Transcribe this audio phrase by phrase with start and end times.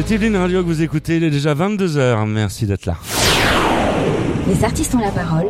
[0.00, 2.94] C'est Evelyne Radio que vous écoutez, il est déjà 22h, merci d'être là.
[4.46, 5.46] Les artistes ont la parole.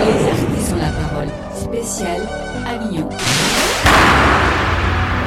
[0.00, 1.28] Les artistes ont la parole.
[1.54, 2.20] Spécial
[2.66, 3.08] Avignon.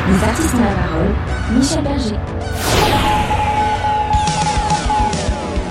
[0.10, 1.16] Les artistes ont la parole.
[1.54, 2.20] Michel Berger.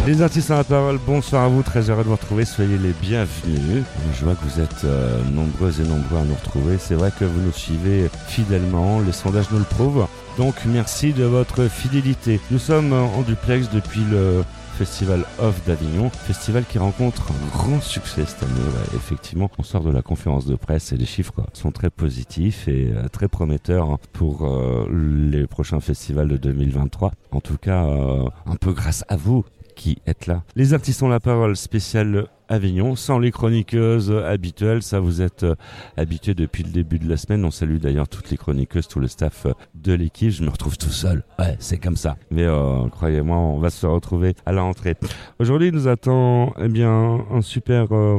[0.06, 2.92] Les artistes ont la parole, bonsoir à vous, très heureux de vous retrouver, soyez les
[2.92, 3.84] bienvenus.
[4.12, 6.76] Je vois que vous êtes euh, nombreuses et nombreux à nous retrouver.
[6.78, 10.06] C'est vrai que vous nous suivez fidèlement, les sondages nous le prouvent.
[10.36, 12.38] Donc merci de votre fidélité.
[12.50, 14.44] Nous sommes en duplex depuis le
[14.74, 18.52] Festival Off d'Avignon, festival qui rencontre un grand succès cette année.
[18.54, 22.66] Ouais, effectivement, on sort de la conférence de presse et les chiffres sont très positifs
[22.66, 24.88] et euh, très prometteurs pour euh,
[25.30, 27.12] les prochains festivals de 2023.
[27.30, 30.42] En tout cas, euh, un peu grâce à vous qui êtes là.
[30.56, 34.82] Les artistes ont la parole spéciale Avignon, sans les chroniqueuses habituelles.
[34.82, 35.54] Ça, vous êtes euh,
[35.96, 37.44] habitués depuis le début de la semaine.
[37.44, 40.30] On salue d'ailleurs toutes les chroniqueuses, tout le staff euh, de l'équipe.
[40.30, 41.24] Je me retrouve tout seul.
[41.38, 42.16] Ouais, c'est comme ça.
[42.30, 44.94] Mais euh, croyez-moi, on va se retrouver à la rentrée.
[45.38, 48.14] Aujourd'hui, nous attend eh bien un super euh,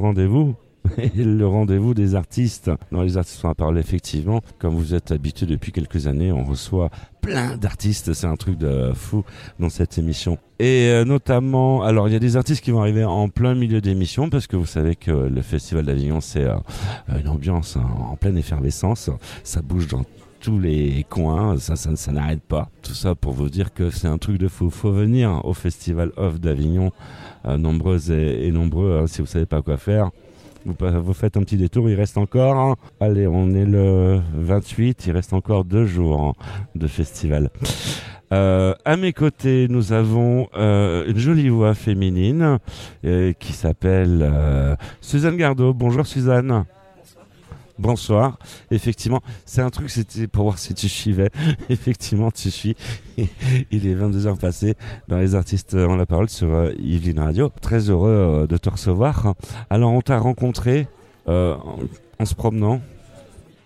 [0.97, 1.37] rendez-vous.
[1.37, 2.71] le rendez-vous des artistes.
[2.91, 6.43] Dans les artistes ont la parole, effectivement, comme vous êtes habitués depuis quelques années, on
[6.43, 6.89] reçoit
[7.21, 8.13] plein d'artistes.
[8.13, 9.23] C'est un truc de fou
[9.59, 10.37] dans cette émission.
[10.59, 13.81] Et euh, notamment, alors il y a des artistes qui vont arriver en plein milieu
[13.81, 16.55] d'émission parce que vous savez que le Festival d'Avignon, c'est euh,
[17.19, 19.09] une ambiance hein, en pleine effervescence.
[19.43, 20.03] Ça bouge dans
[20.39, 22.69] tous les coins, ça, ça, n'arrête pas.
[22.83, 24.69] Tout ça pour vous dire que c'est un truc de fou.
[24.69, 26.91] Faut venir au Festival Off d'Avignon,
[27.45, 30.11] euh, nombreuses et, et nombreux, hein, si vous savez pas quoi faire.
[30.65, 32.75] Vous, faites un petit détour, il reste encore, hein.
[32.99, 36.33] allez, on est le 28, il reste encore deux jours hein,
[36.73, 37.51] de festival.
[38.33, 42.57] Euh, à mes côtés, nous avons euh, une jolie voix féminine
[43.05, 45.73] euh, qui s'appelle euh, Suzanne Gardot.
[45.73, 46.65] Bonjour Suzanne.
[47.77, 48.39] Bonsoir.
[48.71, 51.29] Effectivement, c'est un truc, c'était pour voir si tu suivais.
[51.69, 52.77] Effectivement, tu suis.
[53.17, 54.75] Il est 22h passé
[55.09, 57.51] dans Les Artistes ont la parole sur euh, Yveline Radio.
[57.61, 59.33] Très heureux euh, de te recevoir.
[59.69, 60.87] Alors, on t'a rencontré
[61.27, 61.57] euh,
[62.17, 62.79] en, se promenant,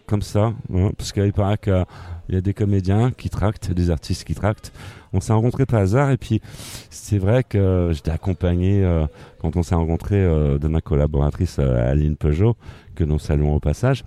[0.08, 1.86] comme ça, hein, parce qu'il paraît qu'il
[2.30, 4.72] y a des comédiens qui tractent, des artistes qui tractent.
[5.12, 6.42] On s'est rencontrés par hasard et puis
[6.90, 9.08] c'est vrai que j'étais accompagné euh,
[9.42, 12.56] quand on s'est rencontrés euh, de ma collaboratrice euh, Aline Peugeot
[13.00, 14.04] que nous saluons au passage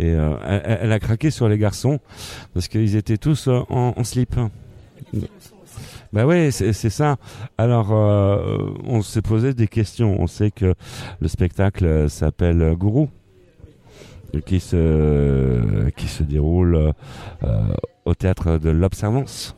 [0.00, 2.00] et euh, elle, a craqué sur les garçons
[2.54, 4.34] parce qu'ils étaient tous euh, en, slip.
[6.12, 7.16] Bah ouais, c'est ça.
[7.56, 10.20] Alors, euh, on s'est posé des questions.
[10.20, 10.74] On sait que
[11.20, 13.08] le spectacle s'appelle Gourou,
[14.44, 16.92] qui se qui se déroule
[18.04, 19.56] au théâtre de l'Observance.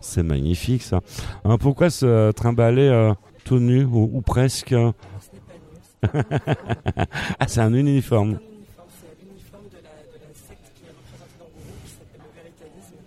[0.00, 1.00] C'est magnifique ça.
[1.44, 3.12] Hein, pourquoi se trimballer
[3.44, 4.74] tout nu ou presque
[7.38, 8.38] Ah, c'est un uniforme.
[8.38, 12.20] C'est l'uniforme de la, de la secte qui est représentée dans le groupe, qui s'appelle
[12.24, 12.98] le véritarisme,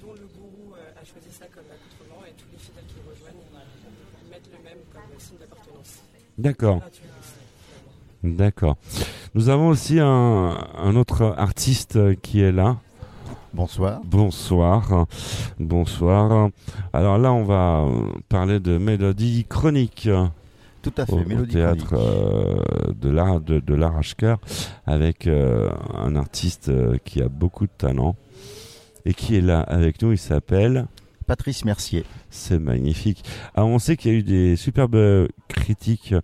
[0.00, 3.10] dont le gourou euh, a choisi ça comme accoutrement et tous les fidèles qui le
[3.10, 6.02] rejoignent euh, mettent le même comme signe d'appartenance.
[6.38, 6.80] D'accord.
[6.86, 7.00] Aussi.
[8.36, 8.76] D'accord.
[9.34, 12.76] Nous avons aussi un, un autre artiste qui est là.
[13.54, 14.00] Bonsoir.
[14.04, 15.06] Bonsoir.
[15.58, 16.50] Bonsoir.
[16.92, 20.08] Alors là, on va euh, parler de mélodie chronique
[20.82, 22.04] Tout à fait, au, au Mélodie théâtre Chronique.
[22.06, 23.62] euh, de l'art de,
[24.86, 28.16] avec euh, un artiste euh, qui a beaucoup de talent
[29.04, 30.12] et qui est là avec nous.
[30.12, 30.86] Il s'appelle.
[31.26, 32.04] Patrice Mercier.
[32.30, 33.22] C'est magnifique.
[33.54, 36.14] Alors, on sait qu'il y a eu des superbes critiques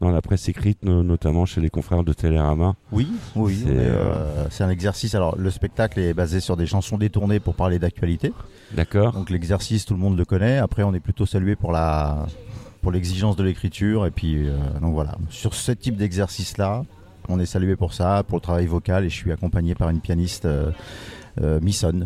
[0.00, 2.74] dans la presse écrite, no- notamment chez les confrères de Télérama.
[2.92, 3.64] Oui, oui.
[3.66, 5.14] Euh, C'est un exercice.
[5.14, 8.32] Alors, le spectacle est basé sur des chansons détournées pour parler d'actualité.
[8.72, 10.58] D'accord Donc, l'exercice, tout le monde le connaît.
[10.58, 12.26] Après, on est plutôt salué pour la
[12.84, 14.06] pour l'exigence de l'écriture.
[14.06, 15.16] Et puis, euh, donc voilà.
[15.30, 16.84] Sur ce type d'exercice-là,
[17.28, 19.04] on est salué pour ça, pour le travail vocal.
[19.06, 20.70] Et je suis accompagné par une pianiste, euh,
[21.40, 22.04] euh, Misson,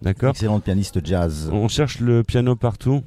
[0.00, 0.30] D'accord.
[0.30, 1.50] excellente pianiste jazz.
[1.52, 3.02] On cherche le piano partout.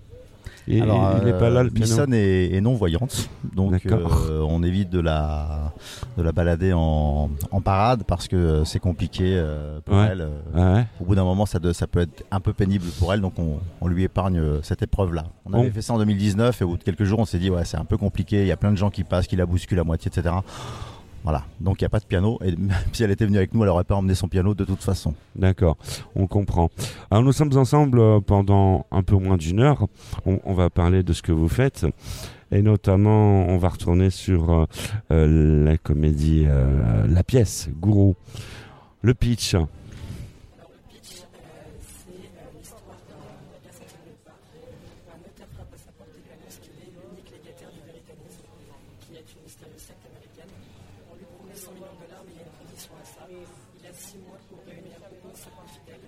[0.68, 2.14] Et Alors, il n'est pas là le euh, piano.
[2.14, 5.74] Est, est non-voyante, donc euh, on évite de la,
[6.18, 9.44] de la balader en, en parade parce que euh, c'est compliqué
[9.86, 10.10] pour Ouais.
[10.12, 10.28] elle.
[10.56, 13.14] Ah ouais Au bout d'un moment, ça, de- ça peut être un peu pénible pour
[13.14, 15.26] elle, donc on, on lui épargne cette épreuve-là.
[15.46, 15.74] On avait Bon.
[15.74, 17.78] fait ça en 2019 et au bout de quelques jours, on s'est dit ouais, c'est
[17.78, 18.42] un peu compliqué.
[18.42, 20.36] Il y a plein de gens qui passent, qui la bousculent à moitié, etc.
[21.24, 22.40] Voilà, donc il n'y a pas de piano.
[22.44, 22.56] Et
[22.94, 25.14] si elle était venue avec nous, elle n'aurait pas emmené son piano de toute façon.
[25.36, 25.78] D'accord,
[26.16, 26.70] on comprend.
[27.12, 29.88] Alors nous sommes ensemble euh, pendant un peu moins d'une heure.
[30.26, 31.86] On, va parler de ce que vous faites.
[32.52, 34.66] Et notamment, on va retourner sur euh,
[35.12, 36.48] euh, la comédie,
[37.08, 38.16] la pièce, Gourou.
[39.02, 39.56] Le pitch.
[39.56, 39.72] Alors,
[40.76, 41.32] le pitch, euh,
[41.80, 44.36] c'est euh, l'histoire d'un personne qui ne pas.
[45.08, 48.44] Un notaire frappe à sa porte et lui annonce qu'il est l'unique légataire du véritarisme,
[49.00, 50.52] qui est une mystérieuse secte américaine.
[51.08, 53.24] On lui promet 100 millions de dollars, mais il y a une condition à ça.
[53.24, 56.08] Il a 6 mois pour réunir au moins 50 fidèles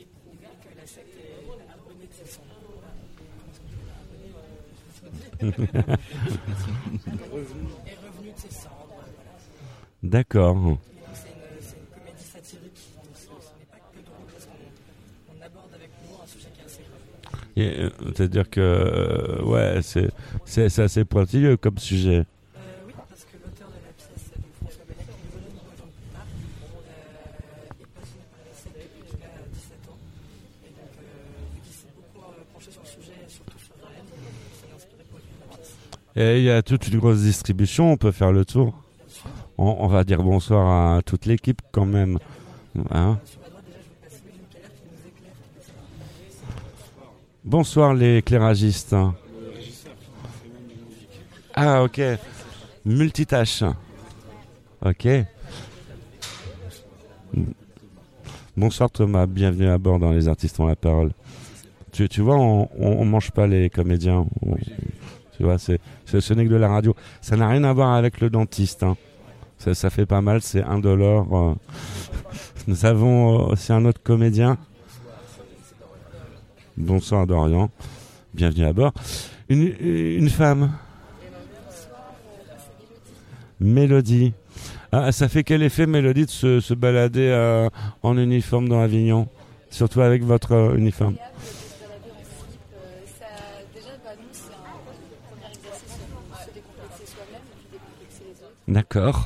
[0.00, 2.64] et prouver que la secte est abonnée de ses cendres.
[2.80, 2.96] Voilà.
[2.96, 5.25] Comment est-ce que je peux dire abonnée euh, je sais pas dire.
[10.02, 10.78] D'accord.
[17.58, 19.80] Euh, C'est-à-dire que, euh,
[20.44, 22.18] c'est assez pointilleux comme sujet.
[22.18, 22.24] Euh,
[22.86, 25.92] oui, parce que l'auteur de la pièce, donc François Bellec, qui est venu nous rejoindre
[25.96, 26.26] plus tard,
[26.84, 29.96] euh, est passionné par les sectes depuis qu'il a 17 ans.
[30.68, 33.72] Et donc, euh, vu qu'il s'est beaucoup euh, penché sur le sujet, et surtout sur
[33.80, 35.72] Rennes, il s'est inspiré pour écrire la pièce.
[36.18, 38.72] Et il y a toute une grosse distribution, on peut faire le tour.
[39.58, 42.18] On, va dire bonsoir à toute l'équipe quand même.
[42.90, 43.18] Hein
[47.44, 48.96] bonsoir les éclairagistes.
[51.54, 52.00] Ah ok.
[52.86, 53.64] Multitâche.
[54.84, 55.08] Ok.
[58.56, 61.12] Bonsoir Thomas, bienvenue à bord dans Les Artistes ont la parole.
[61.92, 64.26] Tu, tu vois, on, on, mange pas les comédiens.
[65.36, 66.94] Tu vois, c'est, ce n'est que de la radio.
[67.20, 68.82] Ça n'a rien à voir avec le dentiste.
[68.82, 68.96] hein.
[69.58, 71.26] Ça, ça fait pas mal, c'est indolore.
[71.36, 71.54] euh.
[72.66, 74.58] Nous avons aussi un autre comédien.
[76.76, 77.70] Bonsoir Dorian,
[78.34, 78.92] bienvenue à bord.
[79.48, 80.72] Une, une femme.
[83.60, 84.34] Mélodie.
[84.92, 87.68] Ah, ça fait quel effet, Mélodie, de se, se balader euh,
[88.02, 89.28] en uniforme dans Avignon?
[89.70, 91.16] Surtout avec votre euh, uniforme.
[98.66, 99.24] Finalement.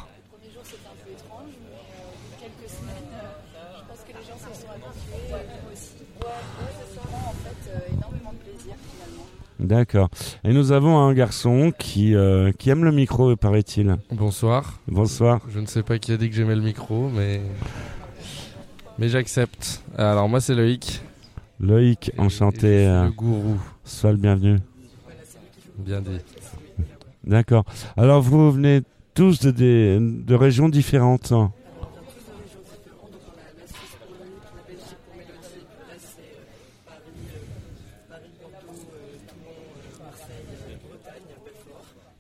[9.59, 10.09] D'accord.
[10.45, 13.97] Et nous avons un garçon qui, euh, qui aime le micro, paraît-il.
[14.11, 14.79] Bonsoir.
[14.89, 15.41] Bonsoir.
[15.49, 17.43] Je ne sais pas qui a dit que j'aimais le micro, mais.
[18.99, 19.83] Mais j'accepte.
[19.97, 21.03] Alors, moi, c'est Loïc.
[21.59, 22.87] Loïc, Et- enchanté.
[22.87, 23.59] euh, Le gourou.
[23.85, 24.59] sois le bienvenu.
[25.79, 26.19] Bien dit.
[27.25, 27.65] D'accord.
[27.97, 28.83] Alors, vous venez
[29.21, 31.35] tous de, régions différentes.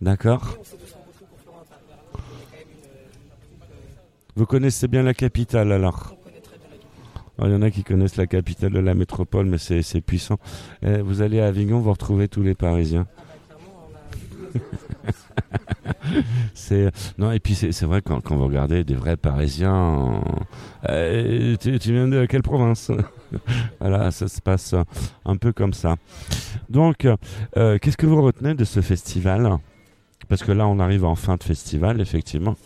[0.02, 0.58] D'accord.
[4.36, 6.14] Vous connaissez bien la capitale alors.
[7.38, 10.38] Alors, Il y en a qui connaissent la capitale de la métropole, mais c'est puissant.
[10.82, 13.06] Eh, vous allez à Avignon, vous retrouvez tous les Parisiens.
[16.54, 20.22] C'est non et puis c'est vrai quand, vous regardez des vrais Parisiens.
[20.88, 22.90] euh, tu, tu viens de quelle province?
[23.80, 24.74] Voilà, ça se passe
[25.24, 25.96] un peu comme ça.
[26.68, 27.06] Donc,
[27.56, 29.58] euh, qu'est-ce que vous retenez de ce festival?
[30.28, 32.56] Parce que là, on arrive en fin de festival, effectivement.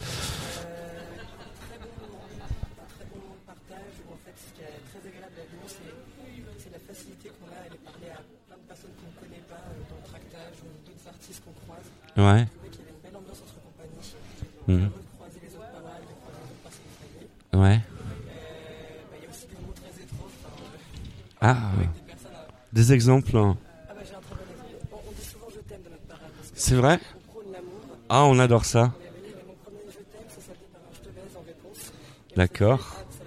[30.28, 31.92] Ça s'appelait par un je te baise en réponse.
[32.33, 32.97] Et D'accord.
[33.18, 33.25] on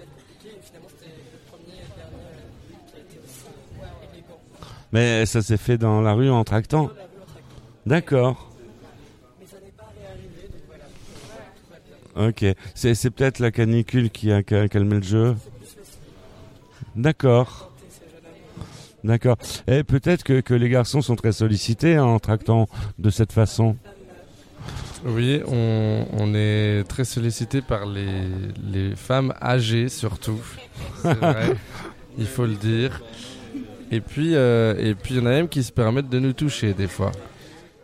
[3.80, 4.40] ah, ça élégant.
[4.92, 5.78] Mais ça s'est fait.
[5.78, 6.90] Dans la rue, en tractant.
[7.86, 8.50] D'accord.
[9.40, 10.84] Mais ça n'est pas réarrivé, donc voilà.
[10.84, 11.96] Tout va bien.
[12.18, 12.44] Ok.
[12.74, 15.36] C'est peut-être la canicule qui a, qui a calmé le jeu.
[16.96, 17.70] D'accord.
[19.04, 19.36] D'accord.
[19.68, 23.76] Et peut-être que, que les garçons sont très sollicités hein, en tractant de cette façon.
[25.04, 28.26] Oui, on, on est très sollicité par les,
[28.72, 30.40] les femmes âgées surtout.
[31.02, 31.54] C'est vrai,
[32.18, 33.00] il faut le dire.
[33.90, 36.32] Et puis, euh, et puis il y en a même qui se permettent de nous
[36.32, 37.12] toucher des fois.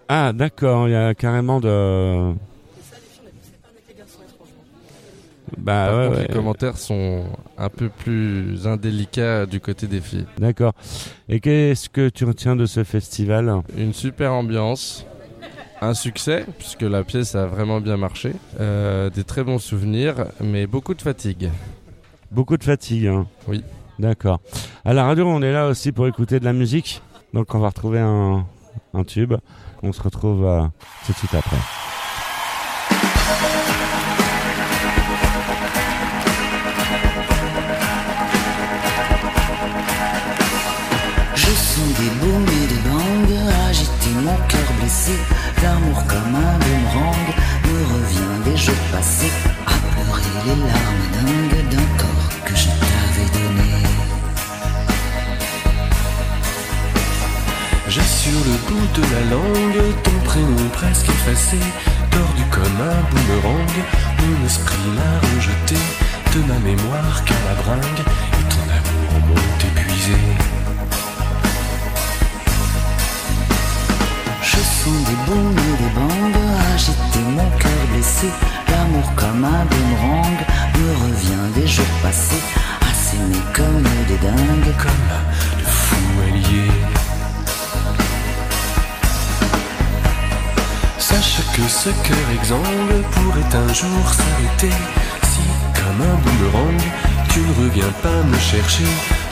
[0.08, 0.88] Ah, d'accord.
[0.88, 2.32] Il y a carrément de.
[2.32, 2.34] Et
[2.82, 5.43] ça, les filles, on a vu, c'est pas avec les garçons, étrangement.
[5.58, 6.26] Bah Par ouais, contre, ouais.
[6.28, 7.24] les commentaires sont
[7.58, 10.26] un peu plus indélicats du côté des filles.
[10.38, 10.72] D'accord.
[11.28, 13.62] Et qu'est-ce que tu retiens de ce festival?
[13.76, 15.06] Une super ambiance,
[15.80, 20.66] un succès, puisque la pièce a vraiment bien marché, euh, des très bons souvenirs, mais
[20.66, 21.50] beaucoup de fatigue.
[22.30, 23.06] Beaucoup de fatigue.
[23.06, 23.26] hein.
[23.46, 23.62] Oui.
[23.98, 24.40] D'accord.
[24.84, 27.00] À la radio, on est là aussi pour écouter de la musique.
[27.32, 28.44] Donc on va retrouver un,
[28.92, 29.34] un tube.
[29.82, 30.62] On se retrouve euh,
[31.06, 31.56] tout de suite après.
[45.62, 47.28] L'amour comme un boomerang
[47.66, 49.30] me revient des jours passés
[49.66, 53.70] à pleurer les larmes dingues d'un corps que je t'avais donné.
[57.86, 61.58] J'ai sur le bout de la langue ton prénom presque effacé,
[62.10, 63.76] tordu comme un boomerang.
[64.20, 65.76] Mon esprit l'a rejeté
[66.34, 70.43] de ma mémoire qu'à la bringue, et ton amour m'ont épuisé.
[74.64, 76.24] Sens des bons et des bangs
[76.74, 78.28] agiter mon cœur blessé.
[78.70, 80.38] L'amour comme un boomerang
[80.78, 82.42] me revient des jours passés
[82.80, 82.94] à
[83.52, 84.74] comme des dingues.
[84.78, 85.06] Comme
[85.58, 86.70] le fou allié.
[90.98, 94.74] Sache que ce cœur exsangue pourrait un jour s'arrêter
[95.30, 95.40] si,
[95.74, 96.82] comme un boomerang,
[97.28, 98.84] tu ne reviens pas me chercher.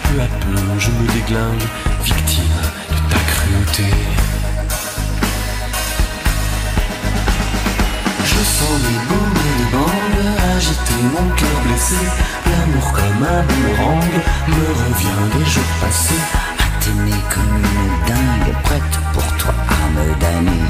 [0.05, 1.67] Peu à peu, je me déglingue,
[2.05, 2.61] victime
[2.91, 4.22] de ta cruauté.
[8.63, 12.03] Sens les booms et les agiter mon cœur blessé.
[12.51, 14.13] L'amour comme un boomerang
[14.49, 16.23] me revient des jours passés
[16.83, 20.65] t'aimer comme une dingue, prête pour toi à me damner.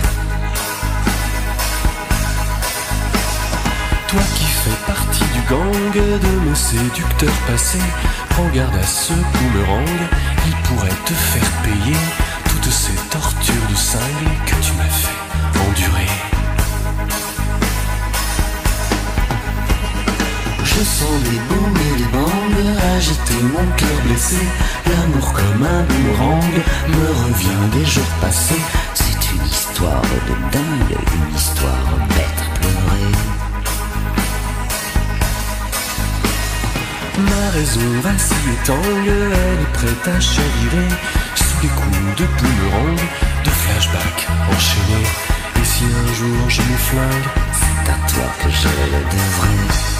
[4.09, 7.89] Toi qui fais partie du gang de mes séducteurs passés,
[8.31, 10.01] prends garde à ce boomerang,
[10.47, 11.97] il pourrait te faire payer
[12.51, 16.32] toutes ces tortures du cingle que tu m'as fait endurer.
[20.83, 24.43] Je sens les booms et les bangs agiter mon cœur blessé.
[24.91, 26.55] L'amour comme un boomerang
[26.89, 28.61] me revient des jours passés.
[28.93, 33.13] C'est une histoire de dingue, une histoire bête à pleurer.
[37.31, 40.89] Ma raison vacille et tangue, elle est prête à chavirer
[41.37, 43.01] sous les coups de boomerang,
[43.45, 45.07] de flashback enchaînés.
[45.61, 47.29] Et si un jour je me flingue,
[47.61, 49.92] C'est à toi que je le devrais.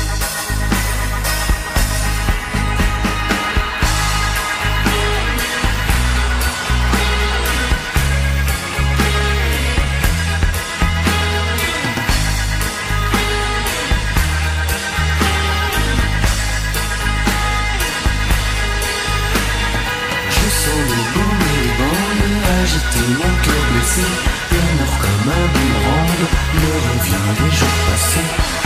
[23.09, 24.03] Mon cœur blessé.
[24.53, 26.23] L'amour comme un boomerang
[26.55, 28.62] me revient des jours passés.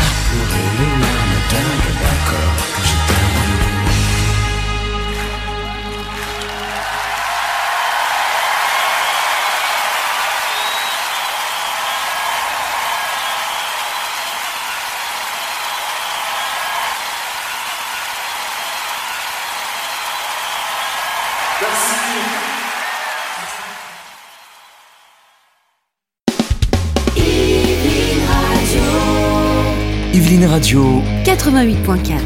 [30.46, 32.20] Radio, 88.4.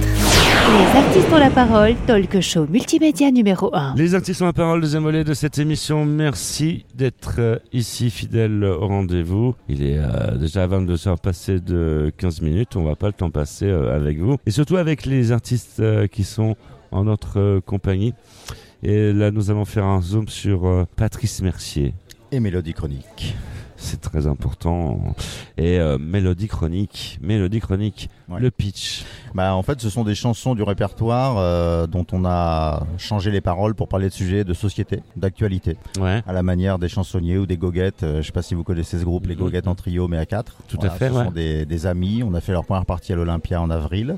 [0.73, 3.95] Les artistes ont la parole, talk show multimédia numéro 1.
[3.97, 6.05] Les artistes ont la parole, deuxième volet de cette émission.
[6.05, 9.55] Merci d'être euh, ici, fidèle au rendez-vous.
[9.69, 12.77] Il est euh, déjà 22h passé de 15 minutes.
[12.77, 14.37] On va pas le temps passer euh, avec vous.
[14.47, 16.57] Et surtout avec les artistes euh, qui sont
[16.93, 18.15] en notre euh, compagnie.
[18.83, 21.95] Et là, nous allons faire un zoom sur euh, Patrice Mercier.
[22.33, 23.35] Et Mélodie Chronique.
[23.83, 25.01] C'est très important.
[25.57, 27.19] Et euh, Mélodie Chronique.
[27.23, 28.11] Mélodie Chronique.
[28.29, 28.39] Ouais.
[28.39, 29.05] Le pitch.
[29.35, 33.41] Bah, en fait, ce sont des chansons du répertoire euh, dont on a changé les
[33.41, 36.23] paroles pour parler de sujets de société, d'actualité, Ouais.
[36.27, 38.03] à la manière des chansonniers ou des goguettes.
[38.03, 39.41] Euh, je sais pas si vous connaissez ce groupe, les Mhm.
[39.41, 40.57] goguettes en trio, mais à quatre.
[40.69, 41.25] Tout à fait, Ce ouais.
[41.25, 42.23] sont des, des amis.
[42.23, 44.17] On a fait leur première partie à l'Olympia en avril.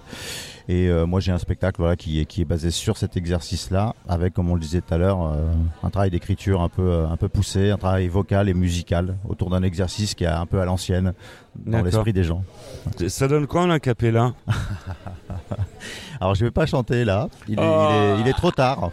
[0.69, 3.95] Et euh, moi, j'ai un spectacle voilà, qui, est, qui est basé sur cet exercice-là,
[4.09, 5.53] avec, comme on le disait tout à l'heure, euh,
[5.83, 9.51] un travail d'écriture un peu, euh, un peu poussé, un travail vocal et musical autour
[9.51, 11.13] d'un exercice qui est un peu à l'ancienne
[11.67, 12.45] dans l'esprit des gens.
[13.09, 14.33] Ça donne quoi un capella
[16.21, 18.93] Alors je vais pas chanter là, il est, il est, il est trop tard.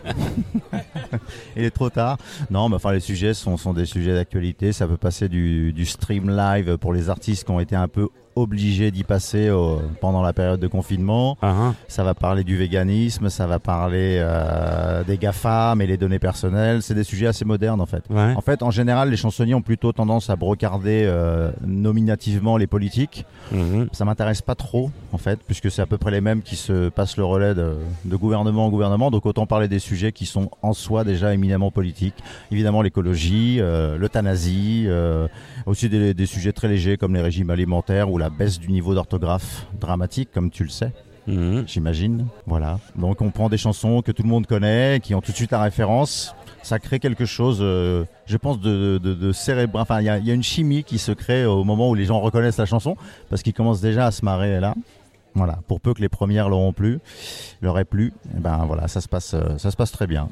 [1.56, 2.18] il est trop tard.
[2.50, 4.74] Non, mais enfin les sujets sont, sont des sujets d'actualité.
[4.74, 8.10] Ça peut passer du, du stream live pour les artistes qui ont été un peu
[8.42, 11.38] obligés d'y passer au- pendant la période de confinement.
[11.42, 11.76] Ah, hein.
[11.88, 16.82] Ça va parler du véganisme, ça va parler euh, des GAFAM et les données personnelles.
[16.82, 18.04] C'est des sujets assez modernes en fait.
[18.10, 18.34] Ouais.
[18.36, 23.26] En fait, en général, les chansonniers ont plutôt tendance à brocarder euh, nominativement les politiques.
[23.52, 23.88] Mhm.
[23.92, 26.90] Ça m'intéresse pas trop, en fait, puisque c'est à peu près les mêmes qui se
[26.90, 27.74] passent le relais de,
[28.06, 29.12] de gouvernement en gouvernement.
[29.12, 32.16] Donc autant parler des sujets qui sont en soi déjà éminemment politiques.
[32.52, 35.28] Évidemment l'écologie, euh, l'euthanasie, euh,
[35.66, 38.94] aussi des, des sujets très légers comme les régimes alimentaires ou la baisse du niveau
[38.94, 40.92] d'orthographe dramatique, comme tu le sais
[41.28, 41.66] Mhm.
[41.68, 42.26] j'imagine.
[42.48, 42.80] Voilà.
[42.96, 45.52] Donc on prend des chansons que tout le monde connaît, qui ont tout de suite
[45.52, 46.34] la référence.
[46.64, 49.82] ça crée quelque chose, euh, je pense, de, de, de cérébral.
[49.84, 51.96] Enfin, il y a, il y a une chimie qui se crée au moment où
[51.96, 52.96] les gens reconnaissent la chanson,
[53.30, 54.76] parce qu'ils commencent déjà à se marrer là.
[55.36, 57.00] Voilà, pour peu que les premières l'auront plu,
[57.62, 60.28] leur aient plu, eh ben voilà, ça se passe, euh, ça se passe très bien.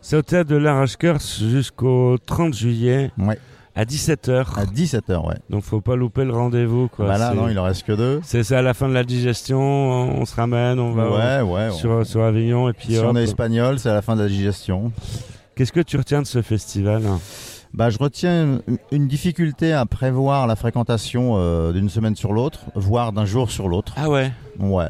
[0.00, 3.38] C'est au théâtre de l'Arrache-Cœur jusqu'au 30 juillet Ouais,
[3.76, 4.58] à 17h.
[4.58, 5.34] à 17h, ouais.
[5.50, 6.88] Donc faut pas louper le rendez-vous.
[6.88, 7.06] Quoi.
[7.06, 8.20] Bah là, non, il en reste que deux.
[8.22, 11.68] C'est c'est à la fin de la digestion, on se ramène, on va Ouais, ouais.
[11.70, 13.06] on- sur, sur Avignon et puis si hop.
[13.10, 14.92] on est espagnol, c'est à la fin de la digestion.
[15.56, 17.02] Qu'est-ce que tu retiens de ce festival
[17.72, 18.60] Bah, je retiens
[18.92, 23.68] une- difficulté à prévoir la fréquentation euh, d'une semaine sur l'autre, voire d'un jour sur
[23.68, 23.94] l'autre.
[23.96, 24.30] Ah ouais?
[24.60, 24.86] Ouais.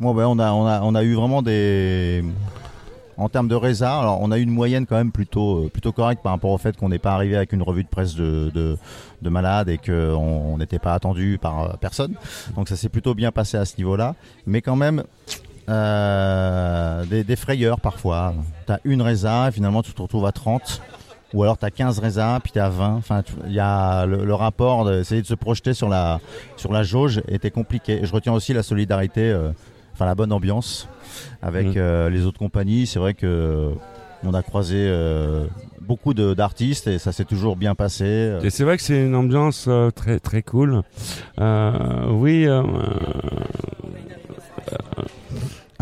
[0.00, 2.24] Ouais, on a, on a, on a eu vraiment des.
[3.16, 5.92] En termes de résa, alors on a eu une moyenne quand même plutôt, euh, plutôt
[5.92, 8.50] correcte par rapport au fait qu'on n'est pas arrivé avec une revue de presse de,
[8.54, 8.76] de,
[9.20, 12.14] de malade et qu'on on n'était pas attendu par euh, personne.
[12.56, 14.14] Donc ça s'est plutôt bien passé à ce niveau-là.
[14.46, 15.04] Mais quand même,
[15.68, 18.34] euh, des, frayeurs parfois.
[18.66, 20.82] T'as une résa et finalement tu te retrouves à 30.
[21.34, 22.94] Ou alors t'as 15 résas, puis t'es à 20.
[22.96, 26.20] Enfin, tu- y a le, rapport d'essayer de se projeter sur la,
[26.56, 28.00] sur la jauge était compliqué.
[28.02, 29.34] Je retiens aussi la solidarité,
[30.02, 30.88] enfin la bonne ambiance
[31.42, 31.74] avec Mhm.
[31.76, 32.86] euh, les autres compagnies.
[32.86, 33.70] C'est vrai que euh,
[34.24, 35.46] on a croisé euh,
[35.80, 38.32] beaucoup d'artistes et ça s'est toujours bien passé.
[38.42, 40.82] Et c'est vrai que c'est une ambiance euh, très très cool.
[41.40, 41.72] Euh,
[42.10, 42.62] oui, Ah.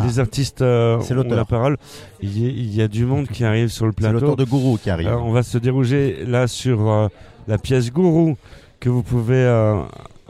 [0.05, 1.77] les artistes C'est ont la parole.
[2.23, 4.45] Il y, a- il y a du monde qui arrive sur le C'est l'auteur plateau.
[4.45, 5.09] de Gourou qui arrive.
[5.09, 7.09] On va se dérouger là sur
[7.49, 8.37] la pièce Gourou
[8.81, 9.45] que vous pouvez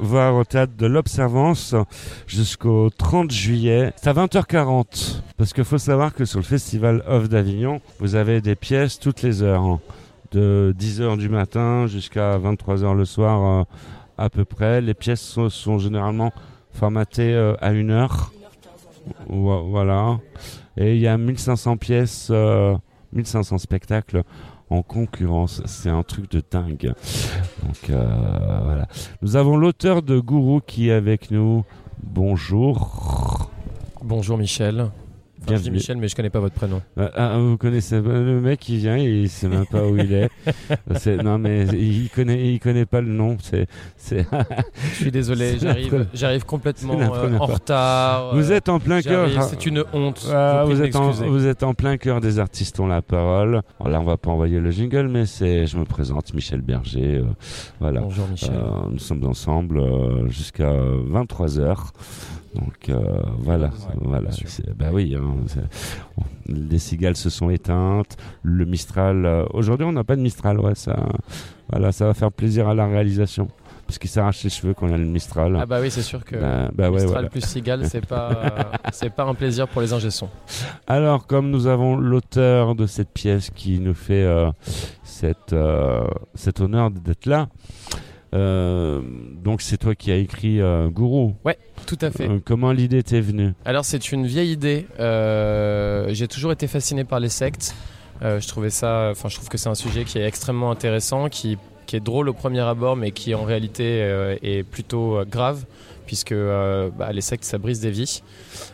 [0.01, 1.75] voir au théâtre de l'Observance
[2.27, 3.93] jusqu'au 30 juillet.
[3.97, 5.21] C'est à 20h40.
[5.37, 9.23] Parce qu'il faut savoir que sur le festival Off d'Avignon, vous avez des pièces toutes
[9.23, 9.63] les heures.
[9.63, 9.81] hein.
[10.33, 13.65] de 10h du matin jusqu'à 23h le soir euh,
[14.17, 14.81] à peu près.
[14.81, 16.33] Les pièces sont, généralement
[16.73, 18.31] formatées euh, à une heure.
[18.33, 18.39] 1h15
[18.89, 19.43] en général.
[19.43, 20.19] Vo- Voilà.
[20.77, 22.77] Et il y a 1500 pièces, euh,
[23.13, 24.23] 1500 spectacles
[24.71, 25.63] en concurrence.
[25.67, 26.95] C'est un truc de dingue.
[27.63, 28.87] Donc euh, voilà.
[29.23, 31.65] Nous avons l'auteur de Gourou qui est avec nous.
[32.03, 33.51] Bonjour.
[34.03, 34.91] Bonjour Michel.
[35.55, 35.71] Enfin, je dis.
[35.71, 36.81] Michel, mais je connais pas votre prénom.
[36.99, 40.13] Euh, ah, vous connaissez pas le mec qui vient, il sait même pas où il
[40.13, 40.31] est.
[41.23, 43.37] Non mais il connaît, il connaît pas le nom.
[43.41, 43.67] C'est.
[44.09, 45.57] Je suis désolé,
[46.15, 48.35] j'arrive, complètement euh, en retard.
[48.35, 49.29] vous euh, êtes en plein cœur.
[49.45, 50.27] C'est une honte.
[50.33, 53.63] Ah, vous êtes en, vous êtes en plein cœur des artistes ont la parole.
[53.85, 57.17] Là, on va pas envoyer le jingle, mais c'est, je me présente, Michel Berger.
[57.17, 57.25] euh,
[57.81, 58.01] voilà.
[58.01, 58.53] Bonjour Michel.
[58.55, 61.77] Euh, nous sommes ensemble euh, jusqu'à 23 h
[62.55, 64.31] Donc euh, voilà, Ouais, voilà.
[64.77, 65.35] Bah oui, hein,
[66.47, 68.17] les cigales se sont éteintes.
[68.43, 69.25] Le Mistral.
[69.25, 70.59] euh, Aujourd'hui, on n'a pas de Mistral.
[70.59, 70.97] Ouais, ça,
[71.71, 73.47] voilà, ça va faire plaisir à la réalisation,
[73.87, 75.57] parce qu'il s'arrache les cheveux quand il y a le Mistral.
[75.61, 77.29] Ah bah oui, c'est sûr que Bah- bah ouais, Mistral voilà.
[77.29, 80.29] plus Cigale, c'est pas, euh, c'est pas un plaisir pour les ingé-sons.
[80.89, 84.51] Alors, comme nous avons l'auteur de cette pièce qui nous fait euh,
[85.05, 85.55] cette,
[86.35, 87.47] cet honneur d'être là,
[88.33, 89.01] euh,
[89.43, 91.35] donc c'est toi qui as écrit euh, Gourou.
[91.87, 92.29] Tout à fait.
[92.29, 93.53] Euh, comment l'idée t'est venue?
[93.65, 94.87] Alors c'est une vieille idée.
[94.99, 97.75] J'ai toujours été fasciné par les sectes.
[98.23, 101.57] Je trouvais ça, enfin je trouve que c'est un sujet qui est extrêmement intéressant, qui,
[101.87, 104.01] qui est drôle au premier abord, mais qui en réalité
[104.43, 105.65] est plutôt grave,
[106.11, 108.25] puisque euh, bah, les sectes ça brise des vies.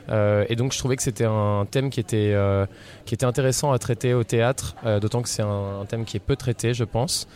[0.09, 2.65] Euh, et donc je trouvais que c'était un thème qui était, euh,
[3.05, 6.21] qui était intéressant à traiter au théâtre, d'autant que c'est un, un thème qui est
[6.21, 7.29] peu traité, je pense.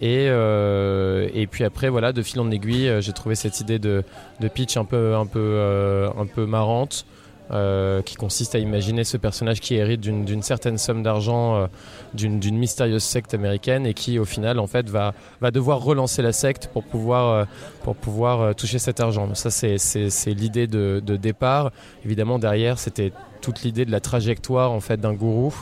[0.00, 4.04] Et, et puis après, voilà, de fil en aiguille, j'ai trouvé cette idée de,
[4.38, 7.04] de pitch un peu, un peu, un peu marrante.
[7.50, 11.66] Euh, qui consiste à imaginer ce personnage qui hérite d'une certaine somme d'argent euh,
[12.12, 15.14] d'une mystérieuse secte américaine et qui au final en fait va,
[15.50, 17.44] devoir relancer la secte pour pouvoir, euh,
[17.84, 19.34] pour pouvoir toucher cet argent.
[19.34, 21.72] Ça c'est l'idée de, de départ.
[22.04, 25.54] Évidemment derrière c'était toute l'idée de la trajectoire en fait d'un gourou.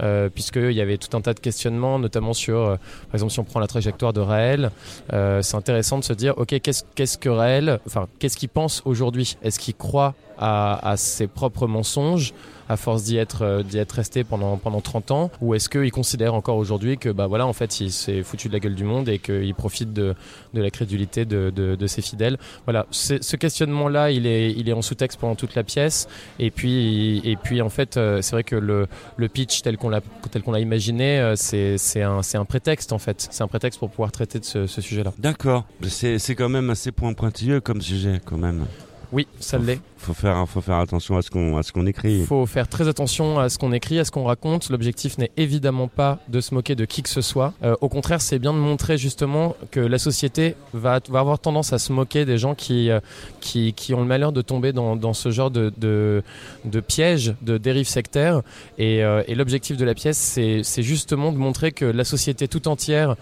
[0.00, 3.40] Euh, puisqu'il y avait tout un tas de questionnements, notamment sur, euh, par exemple, si
[3.40, 4.70] on prend la trajectoire de Raël,
[5.12, 8.82] euh, c'est intéressant de se dire, ok, qu'est-ce qu'est-ce que Raël, enfin, qu'est-ce qu'il pense
[8.84, 9.36] aujourd'hui?
[9.42, 12.32] Est-ce qu'il croit à, à ses propres mensonges?
[12.68, 15.90] À force d'y être, euh, d'y être resté pendant, pendant 30 ans Ou est-ce qu'il
[15.90, 18.84] considère encore aujourd'hui que, bah voilà, en fait, il s'est foutu de la gueule du
[18.84, 20.14] monde et qu'il profite de,
[20.54, 24.72] de la crédulité de, de, de ses fidèles Voilà, ce questionnement-là, il est, il est
[24.72, 26.08] en sous-texte pendant toute la pièce.
[26.38, 29.88] Et puis, et puis en fait, euh, c'est vrai que le, le pitch tel qu'on
[29.88, 30.00] l'a
[30.30, 33.28] tel qu'on l'a imaginé, euh, c'est c'est un, c'est un prétexte en fait.
[33.30, 35.12] C'est un prétexte pour pouvoir traiter de ce, ce sujet-là.
[35.18, 35.64] D'accord.
[35.86, 38.66] C'est c'est quand même assez point pointilleux comme sujet, quand même.
[39.12, 39.80] Oui, ça l'est.
[39.98, 41.84] Faut faire, faut faire attention à ce qu'on, à ce qu'on
[42.26, 44.70] faut faire très attention à ce qu'on écrit, à ce qu'on raconte.
[44.70, 47.52] L'objectif n'est évidemment pas de se moquer de qui que ce soit.
[47.62, 51.72] Euh, au contraire, c'est bien de montrer justement que la société va, va avoir tendance
[51.72, 53.00] à se moquer des gens qui, euh,
[53.40, 56.22] qui, qui ont le malheur de tomber dans, ce genre de, de,
[56.64, 58.42] de piège, de dérive sectaire.
[58.78, 63.14] Et, euh, l'objectif de la pièce, c'est justement de montrer que la société tout entière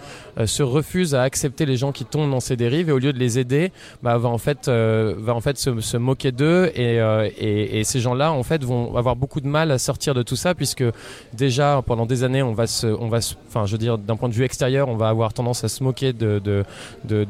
[0.46, 3.18] se refuse à accepter les gens qui tombent dans ces dérives et au lieu de
[3.18, 3.70] les aider,
[4.02, 8.32] bah, va en fait, va en fait se moquer d'eux et, euh, et, ces gens-là
[8.32, 10.84] en fait vont avoir beaucoup de mal à sortir de tout ça puisque
[11.32, 12.64] déjà pendant des années on va
[12.98, 15.62] on va, enfin je veux dire d'un point de vue extérieur on va avoir tendance
[15.64, 16.64] à se moquer de,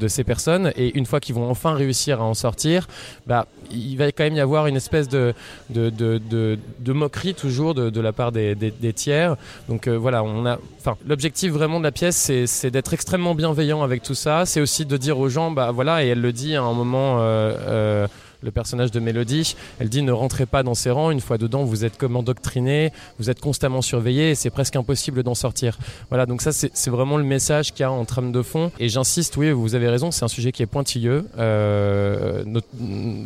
[0.08, 2.86] ces personnes et une fois qu'ils vont enfin réussir à en sortir,
[3.26, 5.34] bah il va quand même y avoir une espèce de,
[6.86, 9.36] moquerie toujours de, la part des, tiers.
[9.68, 13.82] Donc euh, voilà, on a, enfin, l'objectif vraiment de la pièce, c'est, d'être extrêmement bienveillant
[13.82, 14.46] avec tout ça.
[14.46, 17.18] C'est aussi de dire aux gens, bah voilà, et elle le dit à un moment.
[17.20, 18.06] euh,
[18.46, 21.64] le personnage de Mélodie, elle dit ne rentrez pas dans ces rangs, une fois dedans
[21.64, 25.76] vous êtes comme endoctriné, vous êtes constamment surveillé et c'est presque impossible d'en sortir.
[26.08, 28.88] Voilà, donc ça c'est vraiment le message qu'il y a en trame de fond et
[28.88, 32.44] j'insiste, oui vous avez raison, c'est un sujet qui est pointilleux, euh,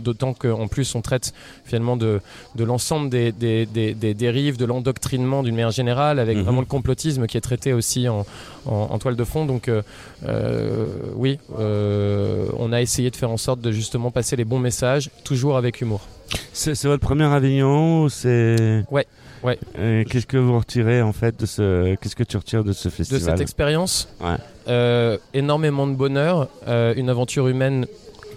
[0.03, 1.33] d'autant qu'en plus on traite
[1.65, 2.21] finalement de,
[2.57, 6.45] de l'ensemble des, des, des, des dérives, de l'endoctrinement d'une manière générale, avec Mhm.
[6.45, 8.25] vraiment le complotisme qui est traité aussi en,
[8.65, 9.45] en, en toile de fond.
[9.45, 9.83] Donc euh,
[10.27, 14.59] euh, oui, euh, on a essayé de faire en sorte de justement passer les bons
[14.59, 16.01] messages, toujours avec humour.
[16.53, 19.07] C'est, votre premier Avignon ou c'est Ouais,
[19.43, 19.59] ouais.
[20.09, 22.93] Qu'est-ce que vous retirez en fait de ce, qu'est-ce que tu retires de ce De
[22.95, 23.21] festival?
[23.23, 24.37] cette expérience, Ouais.
[24.69, 27.87] euh, énormément de bonheur, euh, une aventure humaine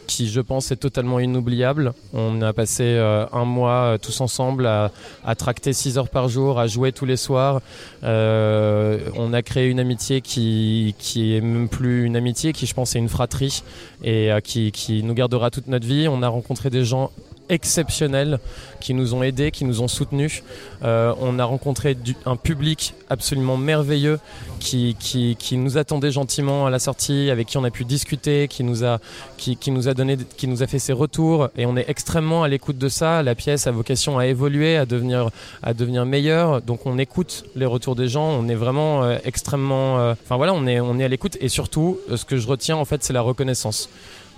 [0.07, 1.93] qui je pense est totalement inoubliable.
[2.13, 4.91] On a passé euh, un mois euh, tous ensemble à,
[5.37, 7.61] tracter 6 heures par jour, à jouer tous les soirs.
[8.03, 12.73] Euh, on a créé une amitié qui, qui est même plus une amitié, qui je
[12.73, 13.63] pense est une fratrie
[14.03, 16.07] et qui, qui nous gardera toute notre vie.
[16.07, 17.11] On a rencontré des gens
[17.49, 18.39] exceptionnels
[18.79, 20.43] qui nous ont aidés, qui nous ont soutenus.
[20.83, 24.19] Euh, on a rencontré un public absolument merveilleux
[24.59, 28.47] qui, qui, qui nous attendait gentiment à la sortie, avec qui on a pu discuter,
[28.47, 28.99] qui nous a,
[29.37, 32.43] qui, qui nous a donné, qui nous a fait ses retours, et on est extrêmement
[32.43, 33.23] à l'écoute de ça.
[33.23, 35.29] La pièce a vocation à évoluer, à devenir,
[35.61, 36.61] à devenir meilleure.
[36.61, 38.27] Donc on écoute les retours des gens.
[38.29, 41.37] On est vraiment euh, extrêmement, euh, enfin voilà, on est, on est à l'écoute.
[41.39, 43.89] Et surtout, ce que je retiens en fait, c'est la reconnaissance.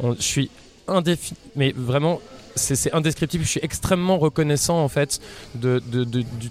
[0.04, 0.50] On- je suis
[0.88, 2.20] indéfini, mais vraiment
[2.56, 3.44] c'est indescriptible.
[3.44, 5.20] Je suis extrêmement reconnaissant en fait
[5.56, 5.80] du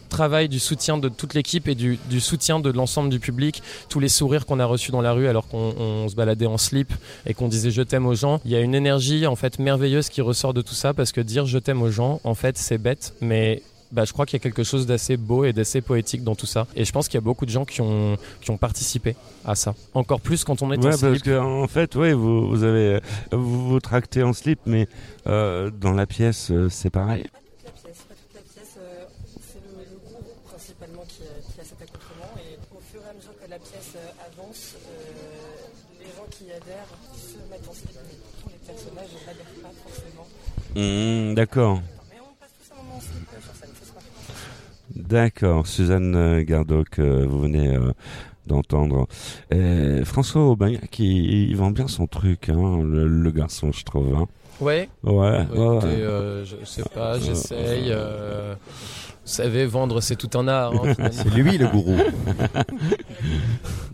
[0.08, 3.62] travail, du soutien de toute l'équipe et du, du soutien de l'ensemble du public.
[3.88, 6.58] Tous les sourires qu'on a reçus dans la rue alors qu'on on se baladait en
[6.58, 6.92] slip
[7.26, 8.40] et qu'on disait je t'aime aux gens.
[8.44, 11.20] Il y a une énergie en fait merveilleuse qui ressort de tout ça parce que
[11.20, 13.62] dire je t'aime aux gens, en fait, c'est bête, mais
[13.94, 16.46] bah, je crois qu'il y a quelque chose d'assez beau et d'assez poétique dans tout
[16.46, 16.66] ça.
[16.76, 19.54] Et je pense qu'il y a beaucoup de gens qui ont, qui ont participé à
[19.54, 19.74] ça.
[19.94, 21.22] Encore plus quand on est Ouais, en parce slip.
[21.22, 23.00] que en fait, oui, vous, vous avez
[23.32, 24.88] vous, vous tractez en slip, mais
[25.26, 27.24] euh, dans la pièce, euh, c'est pareil.
[27.64, 29.04] La pièce, pas toute la pièce, euh,
[29.40, 33.10] c'est le, le gourou principalement qui, a- qui a cet accoutrement et au fur et
[33.10, 37.72] à mesure que la pièce euh, avance, euh, les gens qui adhèrent se mettent en
[37.72, 40.26] slip, mais tous les personnages n'adhèrent pas forcément.
[40.76, 41.80] Mmh, D'accord.
[45.08, 47.92] D'accord, Suzanne euh, Gardeau que vous venez euh,
[48.46, 49.06] d'entendre.
[50.04, 54.14] François Aubin qui il vend bien son truc, hein, le, le garçon, je trouve.
[54.16, 54.26] hein.
[54.60, 54.88] Ouais.
[55.02, 57.92] Ouais, ouais, Écoutez, euh, je sais pas, j'essaye.
[59.26, 60.72] Vous savez, vendre, c'est tout un art.
[60.74, 61.08] hein.
[61.10, 61.96] C'est lui le gourou.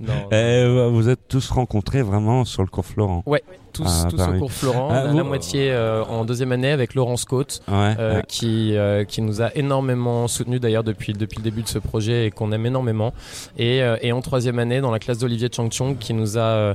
[0.01, 3.23] Non, euh, vous êtes tous rencontrés vraiment sur le cours Florent.
[3.27, 3.43] Ouais,
[3.75, 4.89] tous, Ah, tous au cours Florent.
[4.91, 7.95] Ah, on a vous- la moitié euh, en deuxième année avec Laurence Côte, Ouais.
[7.99, 8.23] euh, ouais.
[8.27, 12.27] qui, euh, qui nous a énormément soutenu d'ailleurs depuis, depuis le début de ce projet
[12.27, 13.13] et qu'on aime énormément.
[13.59, 16.75] Et, et en troisième année, dans la classe d'Olivier Chang Chong, qui nous a.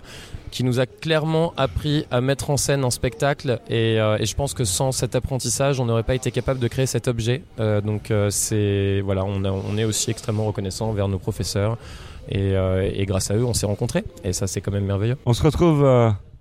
[0.56, 3.60] qui nous a clairement appris à mettre en scène un spectacle.
[3.70, 6.68] Et, euh, et je pense que sans cet apprentissage on n'aurait pas été capable de
[6.70, 7.44] créer cet objet.
[7.60, 11.78] Euh, donc euh, c'est voilà on, est aussi extrêmement reconnaissant envers nos professeurs.
[12.30, 12.56] Et,
[13.06, 14.06] grâce à eux on s'est rencontrés.
[14.24, 15.18] Et ça c'est quand même merveilleux.
[15.26, 15.86] On se retrouve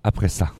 [0.04, 0.52] après ça.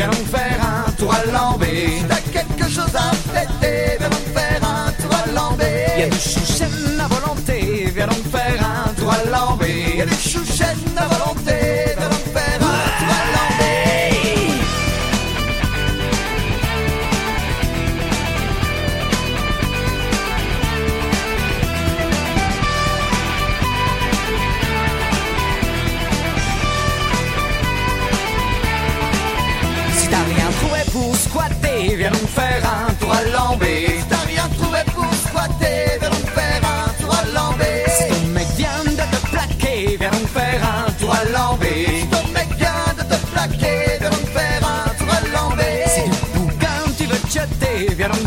[0.00, 1.98] Viens donc faire un tour à Lambé.
[1.98, 5.64] Si t'as quelque chose à fêter, viens donc faire un tour à Lambé.
[5.98, 9.96] Y a du chouchen à volonté, viens donc faire un tour à Lambé.
[9.98, 11.39] y a des chouchettes à volonté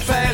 [0.03, 0.32] fail.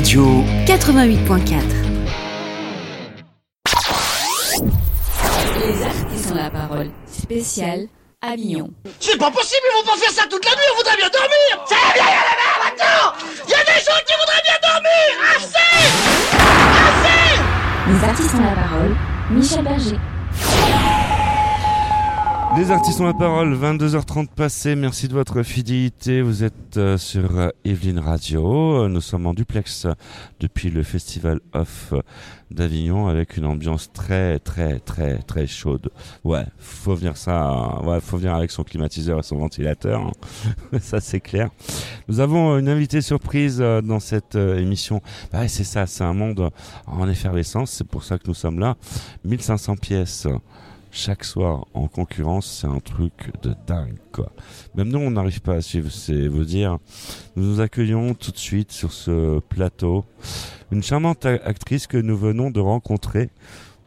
[0.00, 1.60] Radio, 88.4.
[5.58, 6.90] Les artistes ont la parole.
[7.04, 7.86] Spécial
[8.22, 8.70] Avignon.
[8.98, 11.66] C'est pas possible, ils vont pas faire ça toute la nuit, on voudrait bien dormir
[11.68, 13.12] Ça va bien, y a la mer maintenant
[13.46, 15.68] Il y a des gens qui voudraient bien dormir Assez
[16.88, 17.40] Assez
[17.92, 18.96] Les artistes ont la parole.
[19.30, 19.99] Michel Berger.
[22.60, 27.38] Les artistes ont la parole, 22h30 passées, merci de votre fidélité, vous êtes euh, sur
[27.38, 29.94] euh, Evelyn Radio, nous sommes en duplex euh,
[30.40, 32.02] depuis le Festival Off euh,
[32.50, 35.88] d'Avignon avec une ambiance très très très très chaude.
[36.22, 40.12] Ouais, faut venir ça, euh, ouais, faut venir avec son climatiseur et son ventilateur, hein.
[40.82, 41.48] ça c'est clair.
[42.08, 45.00] Nous avons une invitée surprise dans cette émission,
[45.32, 46.50] bah c'est ça, c'est un monde
[46.86, 48.76] en effervescence, c'est pour ça que nous sommes là,
[49.24, 50.26] 1500 pièces
[50.90, 54.32] chaque soir en concurrence, c'est un truc de dingue, quoi.
[54.74, 56.78] Même nous, on n'arrive pas à suivre, c'est vous dire.
[57.36, 60.04] Nous nous accueillons tout de suite sur ce plateau
[60.72, 63.30] une charmante actrice que nous venons de rencontrer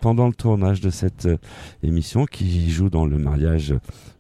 [0.02, 1.38] pendant le tournage de cette euh,
[1.82, 3.74] émission qui joue dans le mariage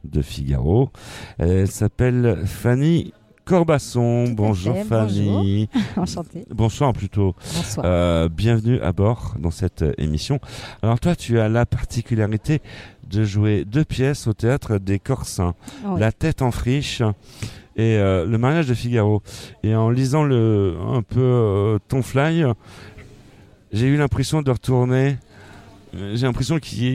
[0.06, 0.92] de Figaro.
[1.40, 3.14] Elle s'appelle Fanny
[3.46, 4.26] Corbasson.
[4.30, 5.70] Bonjour fait, Fanny.
[5.98, 6.46] Enchantée.
[6.50, 7.36] Bonsoir plutôt.
[7.56, 7.86] Bonsoir.
[7.86, 10.40] Euh, bienvenue à bord dans cette euh, émission.
[10.82, 12.62] Alors toi, tu as la particularité
[13.10, 16.00] de jouer deux pièces au théâtre des Corsins, Oui.
[16.00, 17.02] La tête en friche
[17.76, 19.22] et euh, Le mariage de Figaro.
[19.64, 22.46] Et en lisant le un peu euh, ton fly,
[23.72, 25.18] j'ai eu l'impression de retourner.
[25.96, 26.92] Euh, J'ai l'impression qu'il y a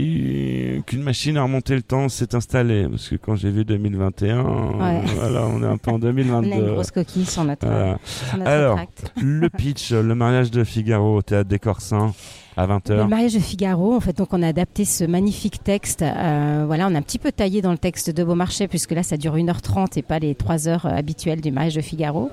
[0.77, 2.87] eu- qu'une machine à remonter le temps s'est installée.
[2.89, 5.03] Parce que quand j'ai vu 2021, Ouais.
[5.17, 6.49] voilà, on est un peu en 2022.
[6.49, 7.99] On a une grosse coquille sur notre, Voilà.
[8.05, 8.79] sur notre Alors,
[9.21, 12.13] le pitch, le mariage de Figaro au théâtre des Corsins.
[12.59, 16.03] À Le 20h mariage de Figaro, en fait, donc on a adapté ce magnifique texte.
[16.03, 19.05] euh, voilà, on a un petit peu taillé dans le texte de Beaumarchais, puisque là,
[19.05, 22.31] ça dure 1h30 et pas les 3 heures euh, habituelles du mariage de Figaro.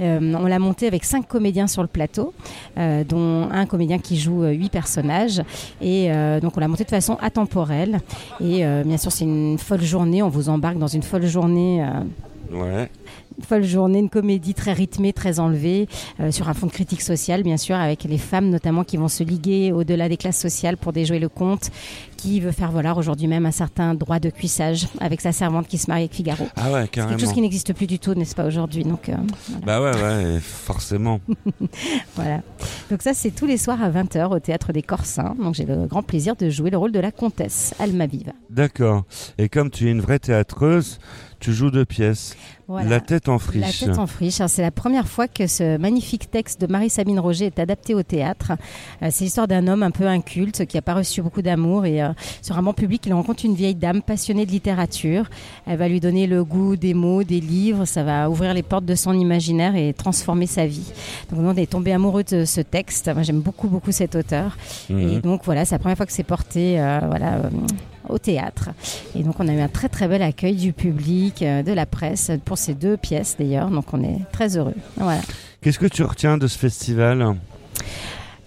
[0.00, 2.34] Euh, on l'a monté avec cinq comédiens sur le plateau,
[2.76, 5.42] euh, dont un comédien qui joue huit personnages.
[5.80, 6.10] Et
[6.42, 8.00] donc, on l'a monté de façon atemporelle.
[8.40, 10.22] Et bien sûr, c'est une folle journée.
[10.22, 11.86] On vous embarque dans une folle journée.
[12.52, 12.90] Ouais.
[13.38, 15.88] Une folle journée, une comédie très rythmée, très enlevée,
[16.20, 19.08] euh, sur un fond de critique sociale, bien sûr, avec les femmes notamment qui vont
[19.08, 21.70] se liguer au-delà des classes sociales pour déjouer le conte,
[22.16, 25.78] qui veut faire valoir aujourd'hui même un certain droit de cuissage avec sa servante qui
[25.78, 26.48] se marie avec Figaro.
[26.56, 27.32] Ah ouais, C'est quelque chose carrément.
[27.34, 29.14] qui n'existe plus du tout, n'est-ce pas, aujourd'hui donc, euh,
[29.64, 31.20] Bah ouais, ouais, forcément.
[32.16, 32.40] voilà.
[32.90, 35.36] Donc ça, c'est tous les soirs à 20h au Théâtre des Corsins.
[35.40, 38.32] Donc j'ai le grand plaisir de jouer le rôle de la comtesse Almaviva.
[38.50, 39.04] D'accord.
[39.38, 40.98] Et comme tu es une vraie théâtreuse,
[41.40, 42.36] tu joues deux pièces.
[42.66, 42.88] Voilà.
[42.90, 43.80] La tête en La friche.
[43.80, 44.40] tête en friche.
[44.40, 48.02] Alors, C'est la première fois que ce magnifique texte de Marie-Sabine Roger est adapté au
[48.02, 48.52] théâtre.
[49.02, 52.02] Euh, c'est l'histoire d'un homme un peu inculte qui n'a pas reçu beaucoup d'amour et
[52.02, 52.10] euh,
[52.42, 55.30] sur un banc public, il rencontre une vieille dame passionnée de littérature.
[55.66, 57.86] Elle va lui donner le goût des mots, des livres.
[57.86, 60.92] Ça va ouvrir les portes de son imaginaire et transformer sa vie.
[61.32, 63.10] Donc, on est tombé amoureux de ce texte.
[63.14, 64.58] Moi, j'aime beaucoup, beaucoup cet auteur.
[64.90, 64.98] Mhm.
[65.08, 67.36] Et donc, voilà, c'est la première fois que c'est porté, euh, voilà.
[67.36, 67.50] euh,
[68.08, 68.70] au théâtre.
[69.14, 71.86] Et donc on a eu un très très bel accueil du public, euh, de la
[71.86, 73.70] presse pour ces deux pièces d'ailleurs.
[73.70, 74.74] Donc on est très heureux.
[74.96, 75.20] Voilà.
[75.60, 77.36] Qu'est-ce que tu retiens de ce festival?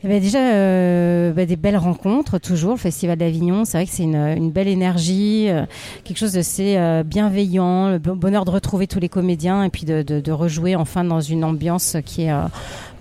[0.04, 2.72] Eh ben, déjà euh, bah, des belles rencontres toujours.
[2.72, 5.64] Le Festival d'Avignon, c'est vrai que c'est une, une belle énergie, euh,
[6.04, 9.70] quelque chose de c'est euh, bienveillant, le bon- bonheur de retrouver tous les comédiens et
[9.70, 12.32] puis de, de, de rejouer enfin dans une ambiance qui est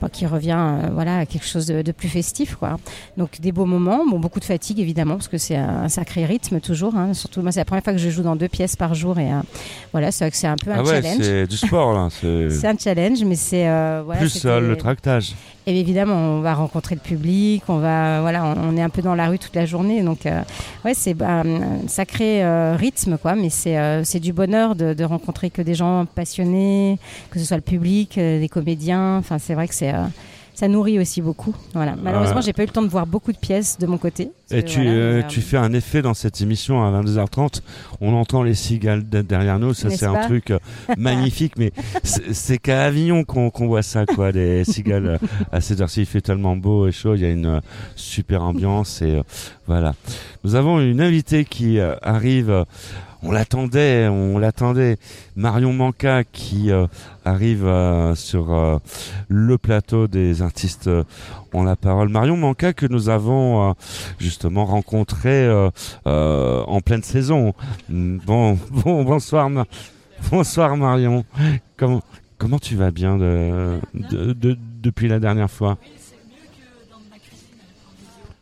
[0.09, 2.79] qui revient euh, voilà à quelque chose de, de plus festif quoi.
[3.17, 6.25] Donc des beaux moments, bon beaucoup de fatigue évidemment parce que c'est un, un sacré
[6.25, 6.95] rythme toujours.
[6.97, 7.13] hein.
[7.15, 9.33] Surtout moi c'est la première fois que je joue dans deux pièces par jour et
[9.33, 9.37] euh,
[9.93, 11.23] voilà c'est vrai que c'est un peu un Ah ouais, challenge.
[11.23, 12.09] c'est du sport là.
[12.11, 15.35] C'est un challenge, mais c'est euh, voilà, plus le tractage.
[15.67, 19.03] et évidemment, on va rencontrer le public, on va, voilà, on, on est un peu
[19.03, 20.41] dans la rue toute la journée, donc euh,
[20.85, 23.35] ouais, c'est bah, un sacré euh, rythme, quoi.
[23.35, 26.99] Mais c'est euh, du bonheur de, de rencontrer que des gens passionnés,
[27.31, 29.17] que ce soit le public, des comédiens.
[29.19, 30.05] Enfin, c'est vrai que c'est euh,
[30.55, 31.55] ça nourrit aussi beaucoup.
[31.73, 31.97] Voilà.
[32.03, 34.31] Malheureusement, j'ai pas eu le temps de voir beaucoup de pièces de mon côté.
[34.51, 37.63] Et tu, voilà, euh, tu fais un effet dans cette émission à 22h30.
[38.03, 39.73] On entend les cigales de- derrière nous.
[39.73, 40.59] Ça, c'est un truc euh,
[40.99, 41.55] magnifique.
[41.57, 41.73] Mais
[42.03, 44.33] c'est qu'à Avignon qu'on voit ça, quoi.
[44.33, 45.19] Les cigales
[45.51, 47.15] à cette heure-ci, il fait tellement beau et chaud.
[47.15, 47.63] Il y a une
[47.97, 49.01] super ambiance.
[49.01, 49.23] Et euh,
[49.67, 49.95] voilà.
[50.45, 52.67] Nous avons une invitée qui euh, arrive.
[53.23, 54.97] On l'attendait, on l'attendait.
[55.37, 56.87] Marion Manca qui euh,
[57.25, 58.79] arrive euh, sur euh,
[59.29, 60.91] le plateau des artistes
[61.53, 62.09] ont la parole.
[62.09, 63.75] Marion Manca que nous avons
[64.19, 65.49] justement rencontré
[66.05, 67.55] en pleine saison.
[67.89, 69.51] Bon, bon bonsoir,
[70.31, 71.25] bonsoir Marion.
[71.77, 72.03] Comment
[72.39, 75.77] comment tu vas bien de, de- de- depuis la dernière fois?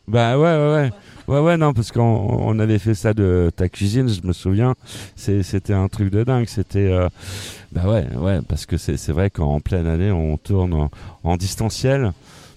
[0.07, 0.91] Bah ouais ouais ouais.
[1.29, 4.75] Ouais ouais non parce qu'on on avait fait ça de ta cuisine, je me souviens.
[5.15, 6.47] C'était un truc de dingue.
[6.49, 7.11] C'était euh,
[7.71, 10.89] bah ouais ouais parce que c'est vrai qu'en pleine année on tourne
[11.23, 12.15] en, distanciel.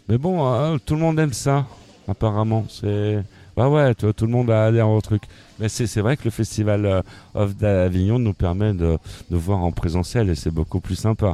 [0.07, 1.67] Mais bon, euh, tout le monde aime ça,
[2.07, 2.65] apparemment.
[2.69, 3.21] C'est
[3.57, 5.23] bah ouais, tout, tout le monde a adhéré au truc.
[5.59, 7.01] Mais c'est vrai que le festival euh,
[7.35, 8.97] Off d'Avignon nous permet de,
[9.29, 11.33] de voir en présentiel et c'est beaucoup plus sympa.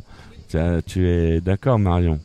[0.50, 2.19] Tu es d'accord, Marion?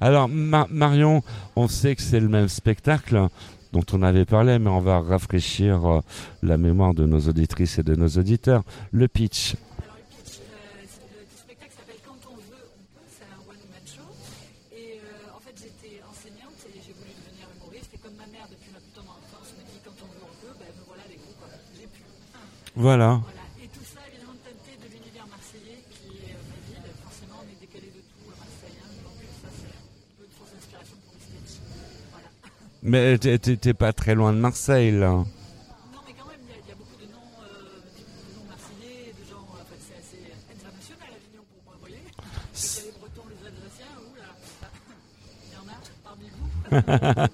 [0.00, 1.22] Alors, Ma- Marion,
[1.56, 3.26] on sait que c'est le même spectacle
[3.72, 6.00] dont on avait parlé, mais on va rafraîchir euh,
[6.42, 8.62] la mémoire de nos auditrices et de nos auditeurs.
[8.92, 9.54] Le pitch.
[13.10, 14.02] C'est un one-man show.
[14.72, 17.90] Et euh, en fait, j'étais enseignante et j'ai voulu devenir humoriste.
[17.94, 20.34] Et comme ma mère, depuis ma plus tendre enfance, me dit quand on veut, on
[20.46, 21.34] peut, ben me voilà avec vous.
[21.38, 21.48] Quoi.
[21.78, 22.02] J'ai pu.
[22.74, 23.20] Voilà.
[32.82, 35.10] Mais t'es- pas très loin de Marseille, là.
[35.10, 35.26] Non,
[36.06, 39.24] mais quand même, il y, y a beaucoup de noms, euh, de noms marseillais, de
[39.28, 39.44] gens.
[39.44, 42.00] euh, Enfin, c'est assez international, Avignon, pour moi, vous voyez.
[42.00, 44.32] Il y a les Bretons, les Alsaciens, où là
[45.44, 47.28] Il y en a parmi vous Ah,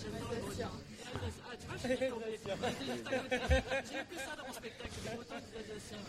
[0.00, 0.72] j'adore les Bretons.
[0.72, 2.40] Ah, tu vois, je suis tombée.
[2.40, 6.00] J'ai que ça dans mon spectacle, les Bretons et les Alsaciens.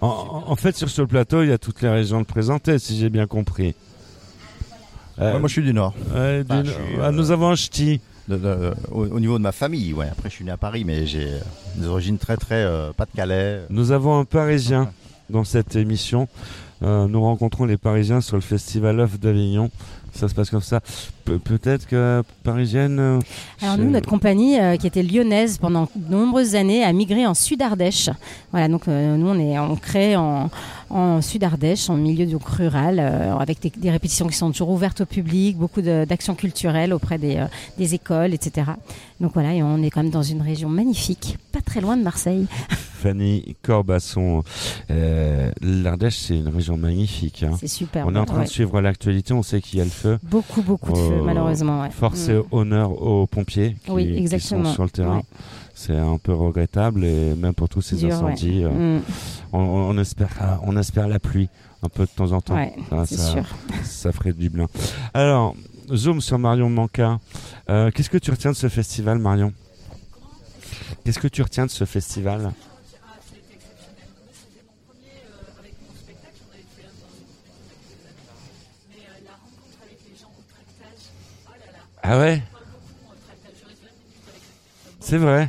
[0.00, 2.78] En, en- en fait, sur ce plateau, il y a toutes les régions de présenter,
[2.80, 3.74] si j'ai bien compris.
[5.20, 5.94] Euh, Ouais, moi, je suis du Nord.
[6.14, 6.64] ouais, du Enfin, Nord.
[6.66, 8.00] je suis, Ah, euh, nous avons un ch'ti.
[8.26, 10.08] De- de- au, au niveau de ma famille, ouais.
[10.10, 11.38] Après, je suis né à Paris, mais j'ai euh,
[11.76, 12.64] des origines très, très.
[12.64, 13.60] euh, pas de Calais.
[13.70, 14.90] Nous avons un Parisien.
[15.30, 16.28] dans cette émission.
[16.82, 19.70] Euh, nous rencontrons les Parisiens sur le Festival Off d'Avignon.
[20.14, 20.80] Ça se passe comme ça.
[21.24, 22.98] Pe- Peut-être que Parisienne.
[23.00, 23.18] euh,
[23.60, 27.34] Alors nous, notre compagnie, euh, qui était lyonnaise pendant de nombreuses années, a migré en
[27.34, 28.10] Sud-Ardèche.
[28.52, 30.50] Voilà, donc euh, nous, on, est, on crée en,
[30.90, 35.00] en Sud-Ardèche, en milieu donc, rural, euh, avec des, des répétitions qui sont toujours ouvertes
[35.00, 37.44] au public, beaucoup d'actions culturelles auprès des,
[37.76, 38.68] des écoles, etc.
[39.20, 42.02] Donc voilà, et on est quand même dans une région magnifique, pas très loin de
[42.02, 42.46] Marseille.
[43.08, 44.42] Fanny Corbasson.
[44.90, 47.42] Euh, L'Ardèche, c'est une région magnifique.
[47.42, 47.54] hein.
[47.60, 48.06] C'est super.
[48.08, 48.44] On est en train ouais.
[48.44, 49.34] de suivre l'actualité.
[49.34, 50.18] On sait qu'il y a le feu.
[50.22, 51.82] Beaucoup, beaucoup de feu, Euh, malheureusement.
[51.82, 51.90] ouais.
[51.90, 52.30] Force Mm.
[52.32, 54.64] et honneur aux pompiers qui, Oui, qui exactement.
[54.64, 55.16] sont sur le terrain.
[55.18, 55.22] Ouais.
[55.74, 58.14] C'est un peu regrettable et même pour tous ces Dur, ouais.
[58.14, 59.02] incendies, euh, Mm.
[59.52, 61.50] on, on espère, ah, on espère la pluie
[61.82, 62.54] un peu de temps en temps.
[62.54, 63.44] Ouais, Ça- c'est ça, sûr.
[63.82, 64.66] ça ferait du bien.
[65.12, 65.54] Alors,
[65.92, 67.18] zoom sur Marion Manca.
[67.68, 69.52] Euh, Qu'est-ce que tu retiens de ce festival, Marion?
[71.04, 72.52] Qu'est-ce que tu retiens de ce festival?
[82.06, 82.42] Ah ouais?
[85.00, 85.48] C'est vrai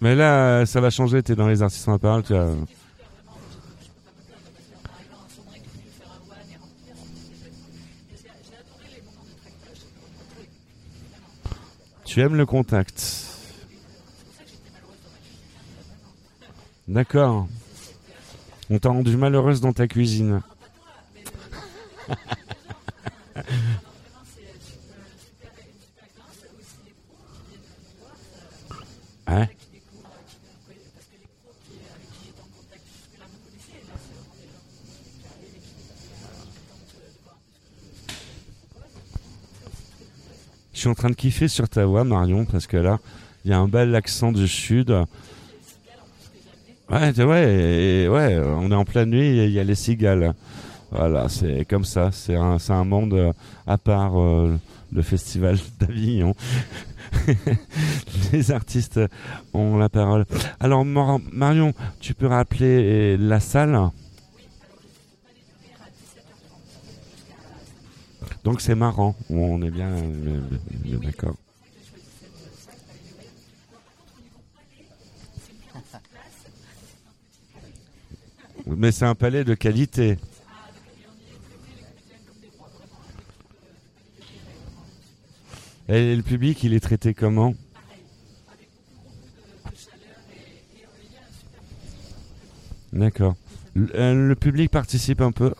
[0.00, 2.48] Mais là, ça va changer, t'es dans les artistes en parole, tu as...
[12.04, 13.28] Tu aimes le contact.
[16.88, 17.46] D'accord.
[18.70, 20.42] On t'a rendu malheureuse dans ta cuisine.
[29.28, 29.48] Ouais.
[40.72, 42.98] Je suis en train de kiffer sur ta voix, Marion, parce que là,
[43.44, 44.90] il y a un bel accent du sud.
[46.90, 50.34] Ouais, ouais, ouais, on est en pleine nuit, il y a les cigales.
[50.90, 53.32] Voilà, c'est comme ça, c'est un, un monde euh,
[53.66, 54.56] à part euh,
[54.92, 56.34] le festival d'Avignon.
[58.32, 59.00] les artistes
[59.54, 60.26] ont la parole.
[60.58, 63.78] Alors, Mar- Marion, tu peux rappeler euh, la salle?
[68.42, 69.92] Donc c'est marrant, on est bien
[71.02, 71.34] d'accord.
[78.66, 80.16] Mais c'est un palais de qualité.
[85.92, 87.52] Et le public, il est traité comment
[92.92, 93.34] D'accord.
[93.74, 95.52] Le, euh, le public participe un peu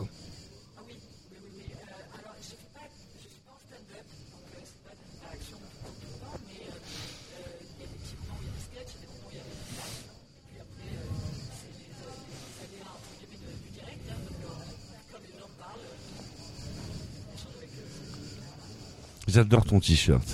[19.33, 20.27] J'adore ton t-shirt.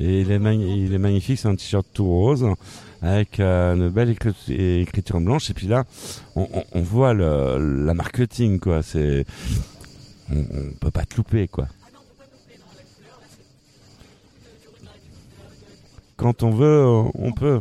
[0.00, 0.38] Et il est,
[0.98, 2.46] magnifique, c'est un t-shirt tout rose
[3.02, 5.50] avec euh, une belle écrit- écriture blanche.
[5.50, 5.84] Et puis là,
[6.36, 8.82] on, on- on voit le, la marketing, quoi.
[8.82, 9.24] C'est,
[10.30, 11.68] on, on peut pas te louper, quoi.
[16.16, 16.84] Quand on veut,
[17.14, 17.60] on peut.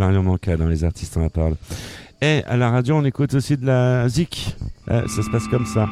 [0.00, 1.56] Marion Manca dans Les Artistes en la parole.
[2.22, 4.56] Et à la radio, on écoute aussi de la zik.
[4.90, 5.86] Euh, ça se passe comme ça.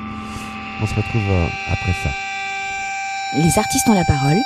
[0.83, 2.11] On se retrouve euh, après ça.
[3.37, 4.39] Les artistes ont la parole.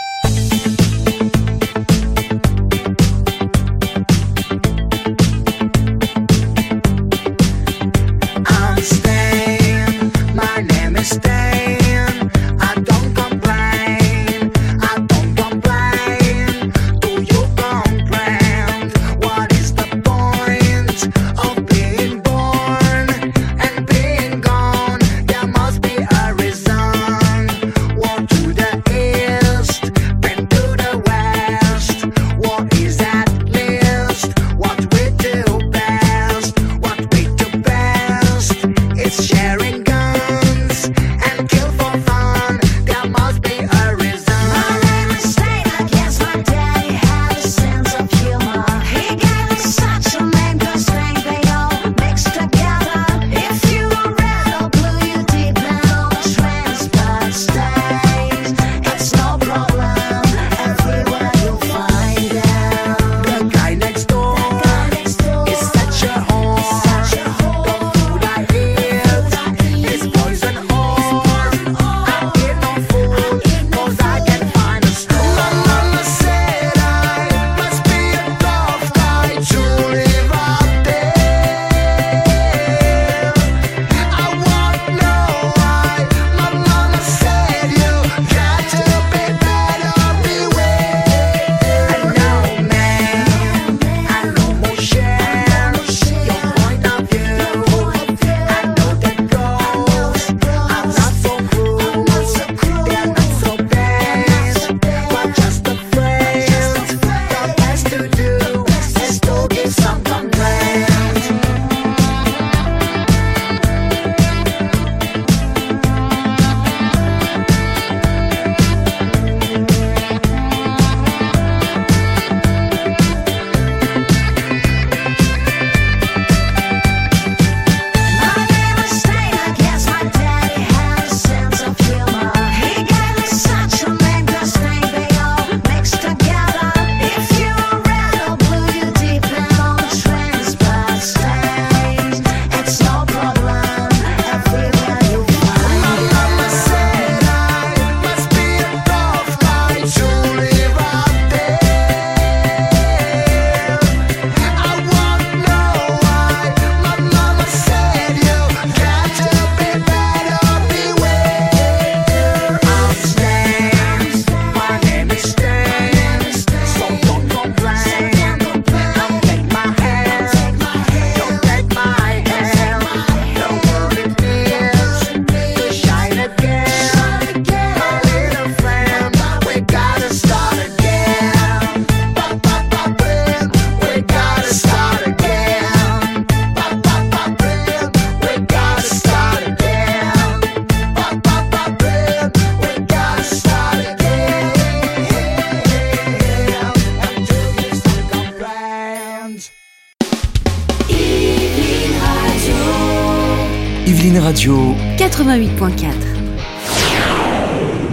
[205.32, 206.12] 88.4.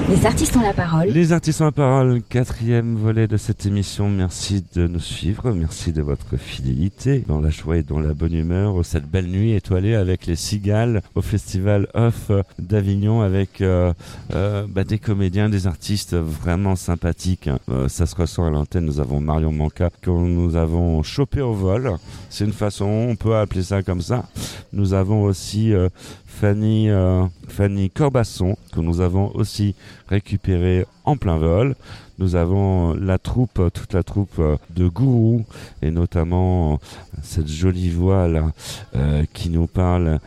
[0.09, 1.07] Les artistes ont la parole.
[1.07, 4.09] Les artistes ont la parole, quatrième volet de cette émission.
[4.09, 8.33] Merci de nous suivre, merci de votre fidélité dans la joie et dans la bonne
[8.33, 8.83] humeur.
[8.83, 13.93] Cette belle nuit étoilée avec les cigales au festival Off d'Avignon avec euh,
[14.33, 17.49] euh, bah, des comédiens, des artistes vraiment sympathiques.
[17.69, 18.85] Euh, ça se ressent à l'antenne.
[18.85, 21.93] Nous avons Marion Manca que nous avons chopé au vol.
[22.29, 24.25] C'est une façon, on peut appeler ça comme ça.
[24.73, 25.73] Nous avons aussi
[26.29, 29.75] Fanny, euh, Fanny Corbasson que nous avons aussi
[30.07, 31.75] récupéré en plein vol.
[32.19, 35.45] Nous avons la troupe, toute la troupe euh, de Gourou
[35.81, 36.77] et notamment euh,
[37.23, 38.51] cette jolie voix là
[38.95, 40.19] euh, qui nous parle.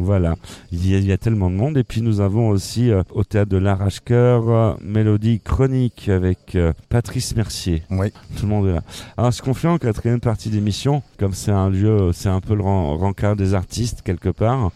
[0.00, 0.36] Voilà,
[0.70, 1.76] il y, a, il y a tellement de monde.
[1.76, 6.72] Et puis nous avons aussi euh, au théâtre de l'Arrache-Cœur, euh, Mélodie Chronique avec euh,
[6.88, 7.82] Patrice Mercier.
[7.90, 8.12] Oui.
[8.36, 8.82] Tout le monde est là.
[9.16, 12.54] Alors ce qu'on fait en quatrième partie d'émission, comme c'est un lieu, c'est un peu
[12.54, 14.70] le ren- rencard des artistes quelque part,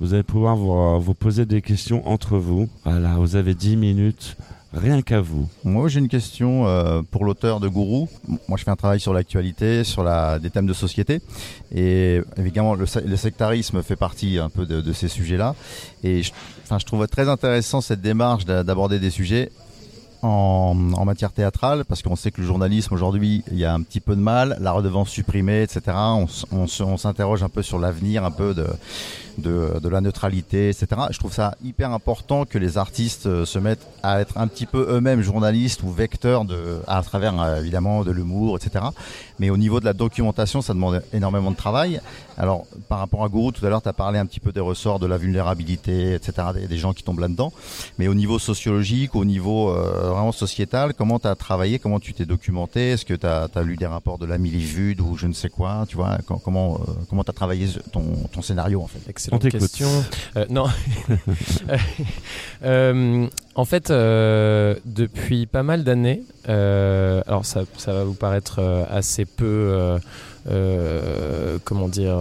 [0.00, 2.68] vous allez pouvoir vous, vous poser des questions entre vous.
[2.84, 4.36] Voilà, vous avez 10 minutes,
[4.72, 5.48] rien qu'à vous.
[5.64, 8.08] Moi, j'ai une question euh, pour l'auteur de Gourou.
[8.48, 11.20] Moi, je fais un travail sur l'actualité, sur la, des thèmes de société.
[11.74, 15.54] Et évidemment, le, se- le sectarisme fait partie un peu de, de ces sujets-là.
[16.02, 16.32] Et je,
[16.64, 19.50] enfin, je trouve très intéressant cette démarche d'a- d'aborder des sujets
[20.22, 23.82] en, en matière théâtrale, parce qu'on sait que le journalisme aujourd'hui, il y a un
[23.82, 25.80] petit peu de mal, la redevance supprimée, etc.
[25.96, 28.66] On, on on s'interroge un peu sur l'avenir, un peu de,
[29.38, 30.86] de, de la neutralité, etc.
[31.10, 34.66] Je trouve ça hyper important que les artistes euh, se mettent à être un petit
[34.66, 38.84] peu eux-mêmes journalistes ou vecteurs de, à travers euh, évidemment de l'humour, etc.
[39.38, 42.00] Mais au niveau de la documentation, ça demande énormément de travail.
[42.38, 44.60] Alors, par rapport à Gourou, tout à l'heure, tu as parlé un petit peu des
[44.60, 47.52] ressorts de la vulnérabilité, etc., des, gens qui tombent là-dedans.
[47.98, 52.14] Mais au niveau sociologique, au niveau euh, vraiment sociétal, comment tu as travaillé, comment tu
[52.14, 52.92] t'es documenté?
[52.92, 55.84] Est-ce que tu as, lu des rapports de la Milivud ou je ne sais quoi
[55.88, 58.02] Tu vois, com- comment comment tu as travaillé ton,
[58.32, 59.00] ton scénario en fait?
[59.22, 60.04] Excellente question.
[60.36, 60.66] Euh, non.
[62.64, 69.24] Euh, en fait, euh, depuis pas mal d'années, alors ça, ça va vous paraître assez
[69.24, 69.98] peu,
[71.64, 72.18] comment dire,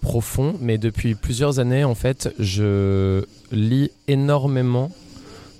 [0.00, 4.92] profond, mais depuis plusieurs années, en fait, je lis énormément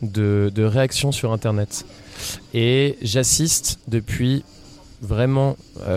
[0.03, 1.85] de, de réactions sur Internet.
[2.55, 4.45] Et j'assiste depuis
[5.03, 5.57] vraiment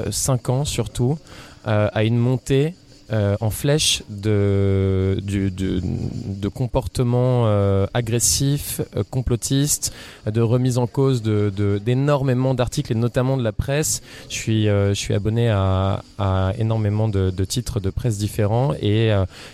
[0.10, 1.20] 5 ans surtout
[1.64, 2.74] à une montée
[3.12, 9.93] euh, en flèche de, de, de comportements euh, agressifs, euh, complotistes,
[10.26, 14.01] de remise en cause d'énormément d'articles et notamment de la presse.
[14.30, 19.12] Je suis, je suis abonné à, à énormément de, titres de presse différents et,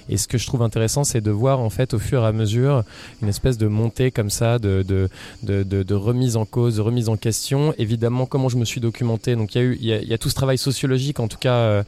[0.09, 2.31] et ce que je trouve intéressant, c'est de voir en fait au fur et à
[2.31, 2.83] mesure
[3.21, 7.73] une espèce de montée comme ça de, de, remise en cause, de remise en question.
[7.77, 9.35] Évidemment, comment je me suis documenté.
[9.35, 11.83] Donc il y a y a, tout ce travail sociologique en tout cas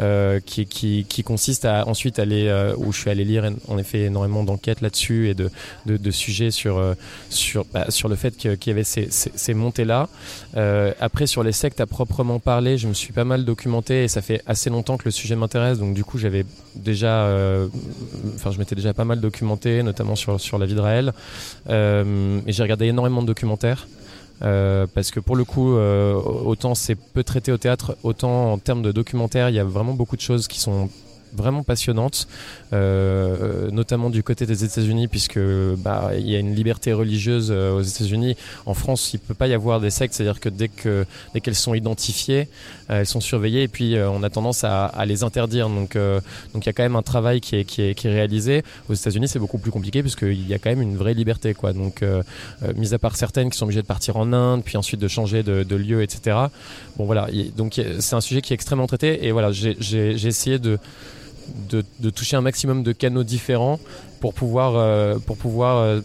[0.00, 3.78] euh, qui, qui, qui consiste à ensuite aller euh, où je suis allé lire en
[3.78, 5.48] effet énormément d'enquêtes là-dessus et de,
[5.86, 6.94] de, sujets sur euh,
[7.30, 10.08] sur bah, sur le fait qu'il y avait ces, ces, montées là.
[11.00, 14.22] après sur les sectes à proprement parler, je me suis pas mal documenté et ça
[14.22, 15.78] fait assez longtemps que le sujet m'intéresse.
[15.78, 16.44] Donc du coup j'avais
[16.74, 17.68] déjà, euh,
[18.34, 21.12] enfin je m'étais déjà pas mal documenté, notamment sur sur la vie de Raël.
[21.70, 23.86] Euh, et j'ai regardé énormément de documentaires.
[24.42, 28.58] Euh, parce que pour le coup, euh, autant c'est peu traité au théâtre, autant en
[28.58, 30.90] termes de documentaire, il y a vraiment beaucoup de choses qui sont
[31.34, 32.28] vraiment passionnantes,
[32.72, 35.38] euh, notamment du côté des États-Unis, puisque
[35.78, 38.36] bah, il y a une liberté religieuse euh, aux États-Unis.
[38.66, 41.54] En France, il peut pas y avoir des sectes, c'est-à-dire que dès que dès qu'elles
[41.54, 42.48] sont identifiées,
[42.90, 45.68] euh, elles sont surveillées, et puis on a tendance à, les interdire.
[45.68, 48.12] Donc donc il y a quand même un travail qui est qui est, qui est
[48.12, 48.62] réalisé.
[48.88, 51.72] Aux États-Unis, c'est beaucoup plus compliqué puisqu'il y a quand même une vraie liberté, quoi.
[51.72, 52.02] Donc
[52.76, 55.42] mis à part certaines qui sont obligées de partir en Inde, puis ensuite de changer
[55.42, 56.36] de, de lieu, etc.
[56.96, 60.58] Bon voilà, il- donc c'est un sujet qui est extrêmement traité, et voilà, j'ai essayé
[60.58, 60.78] de
[61.70, 63.80] de, toucher un maximum de canaux différents
[64.20, 66.00] pour pouvoir euh, pour pouvoir euh,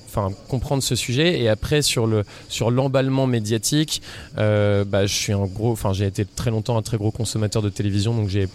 [0.48, 1.40] comprendre ce sujet.
[1.40, 4.02] Et après sur le sur l'emballement médiatique
[4.38, 7.62] euh, bah, je suis un gros enfin j'ai été très longtemps un très gros consommateur
[7.62, 8.48] de télévision donc j'ai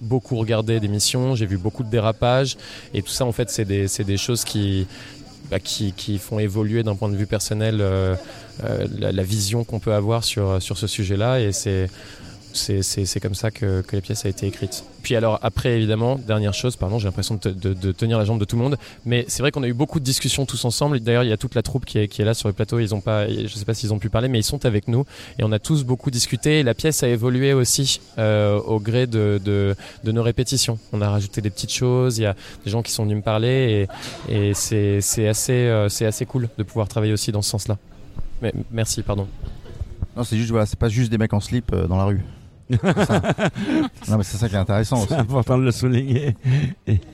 [0.00, 2.56] beaucoup regardé d'émissions j'ai vu beaucoup de dérapages.
[2.94, 4.86] Et tout ça en fait c'est des des choses qui
[5.50, 9.94] bah, qui, qui font évoluer d'un point de vue personnel la, la vision qu'on peut
[9.94, 11.40] avoir sur, sur ce sujet-là.
[11.40, 11.88] Et c'est
[12.58, 14.84] c'est comme ça que, les pièces a été écrites.
[15.02, 18.24] Puis alors après évidemment, dernière chose, pardon, j'ai l'impression de, te- de- de tenir la
[18.24, 20.64] jambe de tout le monde, mais c'est vrai qu'on a eu beaucoup de discussions tous
[20.64, 21.00] ensemble.
[21.00, 22.78] D'ailleurs, il y a toute la troupe qui est, là sur le plateau.
[22.78, 25.04] Ils ont pas, je sais pas s'ils ont pu parler, mais ils sont avec nous
[25.38, 26.62] et on a tous beaucoup discuté.
[26.62, 30.78] La pièce a évolué aussi euh, au gré de, nos répétitions.
[30.92, 32.18] On a rajouté des petites choses.
[32.18, 32.34] Il y a
[32.64, 33.86] des gens qui sont venus me parler
[34.28, 37.78] et, euh, c'est assez cool de pouvoir travailler aussi dans ce sens-là.
[38.70, 39.26] Merci, pardon.
[40.16, 42.20] Non, c'est juste, pas juste des mecs en slip euh, dans la rue.
[42.70, 43.20] Ça.
[44.08, 45.08] non, mais c'est ça qui est intéressant aussi.
[45.08, 46.36] C'est important de le souligner.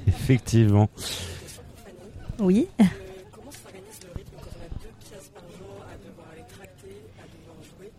[0.07, 0.89] Effectivement.
[2.41, 2.67] Oui.
[2.79, 6.97] Comment s'organise le rythme quand on a deux pièces par jour à devoir aller tracter,
[7.19, 7.93] à devoir jouer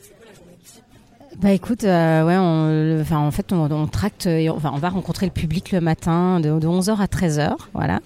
[0.00, 3.70] C'est quoi la journée type Bah écoute, euh, ouais, on, le- enfin, en fait, on,
[3.70, 6.98] on tracte, et on, enfin, on va rencontrer le public le matin de, de 11h
[6.98, 8.00] à 13h, voilà.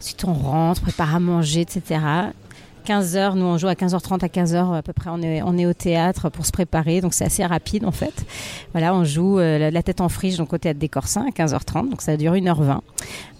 [0.00, 2.00] Ensuite, on rentre, prépare à manger, etc.
[2.86, 5.66] 15h, nous on joue à 15h30 à 15h à peu près, on est, on est
[5.66, 8.24] au théâtre pour se préparer, donc c'est assez rapide en fait.
[8.72, 11.90] Voilà, on joue euh, la, tête en friche donc au théâtre des Corsins à 15h30,
[11.90, 12.78] donc ça dure 1h20.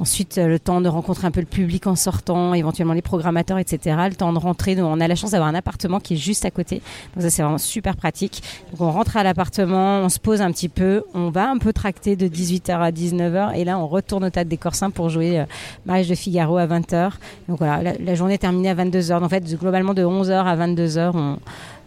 [0.01, 3.59] Ensuite, euh, le temps de rencontrer un peu le public en sortant, éventuellement les programmateurs,
[3.59, 3.97] etc.
[4.09, 6.45] Le temps de rentrer, nous, on a la chance d'avoir un appartement qui est juste
[6.45, 6.83] à côté,
[7.15, 8.43] donc ça c'est vraiment super pratique.
[8.73, 11.73] Donc on rentre à l'appartement, on se pose un petit peu, on va un peu
[11.73, 15.39] tracter de 18h à 19h et là on retourne au théâtre des Corsins pour jouer
[15.39, 15.45] euh,
[15.85, 17.13] Mariage de Figaro à 20h.
[17.49, 19.21] Donc voilà, la, journée est terminée à 22h.
[19.21, 21.39] Donc, en globalement de 11h à 22h, on,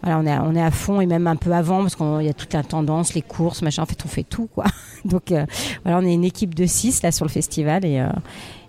[0.02, 2.22] voilà, on, est à, on est à fond et même un peu avant parce qu'il
[2.22, 3.82] y a toute la tendance, les courses, machin.
[3.82, 4.64] En fait, on fait tout quoi.
[5.04, 5.44] Donc euh,
[5.84, 8.08] voilà, on est une équipe de 6 là sur le festival et, euh,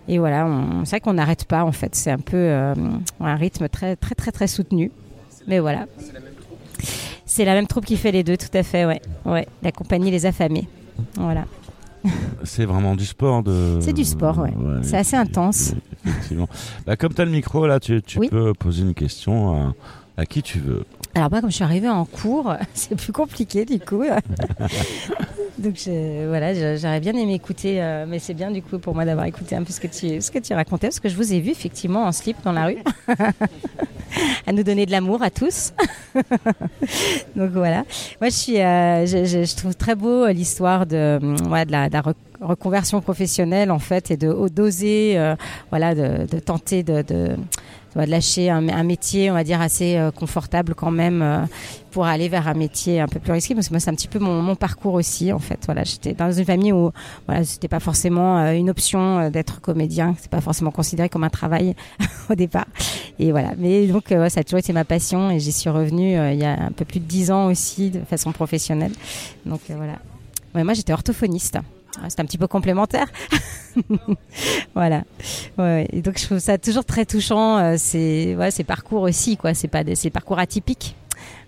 [0.08, 0.48] et voilà,
[0.84, 1.94] c'est vrai qu'on n'arrête pas en fait.
[1.94, 2.74] C'est un peu euh,
[3.20, 4.90] un rythme très très très très soutenu.
[5.46, 5.86] Mais voilà.
[7.24, 9.00] C'est la même troupe qui fait les deux, tout à fait, ouais.
[9.24, 9.48] ouais.
[9.62, 10.68] La compagnie Les Affamés.
[11.14, 11.46] Voilà.
[12.44, 13.42] C'est vraiment du sport.
[13.42, 13.78] De...
[13.80, 14.52] C'est du sport, ouais.
[14.82, 15.74] C'est assez intense.
[16.06, 16.48] Effectivement.
[16.86, 18.28] Bah, comme tu as le micro, là, tu, tu Oui.
[18.28, 19.74] peux poser une question à,
[20.16, 20.84] à qui tu veux.
[21.14, 24.02] Alors moi, comme je suis arrivée en cours, c'est plus compliqué du coup.
[25.58, 29.04] Donc je- voilà, j'aurais bien aimé écouter, euh, mais c'est bien du coup pour moi
[29.04, 31.32] d'avoir écouté un peu ce que tu, ce que tu racontais, parce que je vous
[31.32, 32.78] ai vu effectivement en slip dans la rue,
[34.46, 35.72] à nous donner de l'amour à tous.
[37.36, 37.84] Donc voilà,
[38.20, 41.64] moi je suis, euh, je, je- je trouve très beau euh, l'histoire de, euh, ouais,
[41.66, 45.34] de la, de la rec- reconversion professionnelle en fait et de d'oser,
[45.70, 47.36] voilà, de, de tenter de, de
[48.00, 51.44] de lâcher un, métier, on va dire, assez euh, confortable quand même euh,
[51.90, 53.54] pour aller vers un métier un peu plus risqué.
[53.54, 55.60] Parce que moi, c'est un petit peu mon, parcours aussi, en fait.
[55.66, 56.90] Voilà, j'étais dans une famille où
[57.26, 61.30] voilà, c'était pas forcément euh, une option d'être comédien, c'est pas forcément considéré comme un
[61.30, 61.74] travail
[62.30, 62.66] au départ.
[63.18, 63.52] Et voilà.
[63.58, 66.52] Mais donc, ça a toujours été ma passion et j'y suis revenue il y a
[66.52, 68.92] un peu plus de dix ans aussi, de façon professionnelle.
[69.44, 69.98] Donc voilà.
[70.54, 71.58] Moi, j'étais orthophoniste.
[72.08, 73.06] C'était un petit peu complémentaire.
[74.74, 75.02] voilà.
[75.58, 75.88] Ouais, ouais.
[75.92, 77.58] Et donc je trouve ça toujours très touchant.
[77.58, 79.54] euh, ces, ouais, ces parcours aussi, quoi.
[79.54, 80.94] C'est pas des ces parcours atypiques.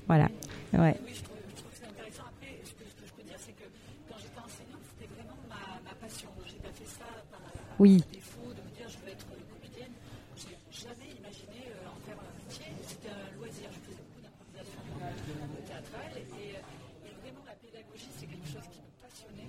[0.07, 0.29] Voilà.
[0.75, 0.97] Ouais.
[1.05, 2.25] Oui, je trouve, je trouve que c'est intéressant.
[2.29, 3.65] Après, ce que, ce que je peux dire, c'est que
[4.11, 6.29] quand j'étais enseignante, c'était vraiment ma, ma passion.
[6.45, 7.41] J'ai pas fait ça par
[7.79, 8.05] Oui.
[8.13, 9.95] défaut de me dire je veux être comédienne.
[10.37, 12.69] J'ai jamais imaginé euh, en faire un métier.
[12.85, 13.73] C'était un loisir.
[13.73, 18.67] Je faisais beaucoup d'improvisation euh, théâtrale et, euh, et vraiment la pédagogie, c'est quelque chose
[18.69, 19.49] qui me passionnait.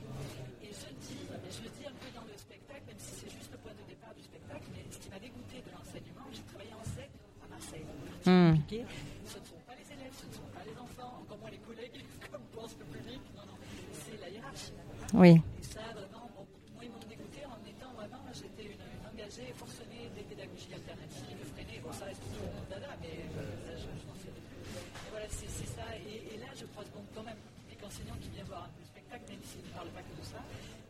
[0.64, 3.12] Et je le dis, mais je le dis un peu dans le spectacle, même si
[3.26, 6.30] c'est juste le point de départ du spectacle, mais ce qui m'a dégoûté de l'enseignement,
[6.30, 7.10] j'ai travaillé en SEC
[7.44, 7.86] à Marseille.
[8.26, 8.58] C'est Hmm.
[8.58, 8.82] compliqué.
[9.30, 11.62] Ce ne sont pas les élèves, ce ne sont pas les enfants, encore moins les
[11.62, 12.02] collègues,
[12.34, 13.22] comme pense le public.
[13.38, 13.58] Non, non,
[13.94, 14.74] c'est la hiérarchie.
[15.14, 15.38] Oui.
[15.38, 19.54] Et ça, vraiment, bon, moi, ils m'ont dégoûté en étant vraiment, j'étais une, une engagée
[19.54, 21.78] forcenée des pédagogies alternatives, freinée.
[21.86, 24.50] Bon, ça reste toujours mon dada, mais euh, ça, je, je n'en sais plus.
[24.74, 25.86] Et voilà, c'est ça.
[26.02, 28.72] Et, et là, je croise bon, quand même un public enseignant qui vient voir un
[28.74, 30.42] peu le spectacle, même s'il ne parle pas que de ça.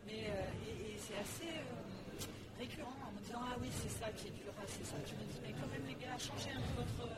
[0.08, 1.68] Mais euh, et, et c'est assez euh,
[2.56, 4.96] récurrent en me disant Ah oui, c'est ça qui est dur, ah, c'est ça.
[5.04, 7.12] Je me dis, mais quand même, les gars, changez un peu votre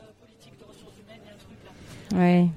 [2.13, 2.49] enseignants.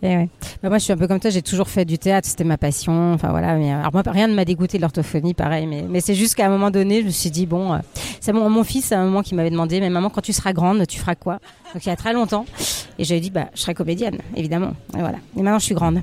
[0.00, 0.28] Et ouais.
[0.62, 1.28] Bah, moi, je suis un peu comme toi.
[1.30, 2.28] J'ai toujours fait du théâtre.
[2.28, 3.14] C'était ma passion.
[3.14, 3.56] Enfin voilà.
[3.56, 5.66] Mais euh, alors moi, rien ne m'a dégoûté de l'orthophonie, pareil.
[5.66, 7.78] Mais, mais c'est juste qu'à un moment donné, je me suis dit bon, euh,
[8.20, 10.52] c'est mon, mon fils à un moment qui m'avait demandé, mais maman, quand tu seras
[10.52, 11.40] grande, tu feras quoi?
[11.74, 12.46] Donc il y a très longtemps.
[12.98, 14.72] Et j'avais dit bah, je serai comédienne, évidemment.
[14.96, 15.18] Et voilà.
[15.36, 16.00] Et maintenant, je suis grande.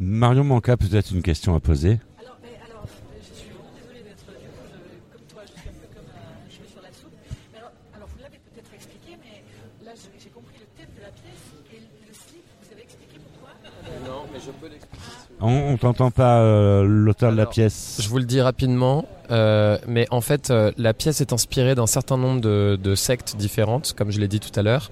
[0.00, 1.98] Marion Manca, peut-être une question à poser.
[2.20, 5.68] Alors, mais alors, je suis vraiment désolée d'être du coup, je- comme toi, je suis
[5.68, 7.12] un peu comme un cheveu sur la soupe.
[7.52, 9.44] Mais alors, alors vous l'avez peut-être expliqué, mais
[9.86, 12.42] là, je- j'ai compris le thème de la pièce et le slip.
[12.42, 13.54] Vous avez expliqué pourquoi
[14.02, 15.31] Non, mais je peux l'expliquer.
[15.44, 17.98] On, t'entend pas, euh, l'auteur de la pièce.
[18.00, 21.88] Je vous le dis rapidement, euh, mais en fait, euh, la pièce est inspirée d'un
[21.88, 24.90] certain nombre de, de sectes différentes, comme je l'ai dit tout à l'heure.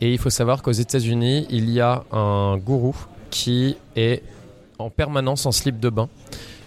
[0.00, 2.94] Et il faut savoir qu'aux États-Unis, il y a un gourou
[3.30, 4.22] qui est
[4.78, 6.08] en permanence en slip de bain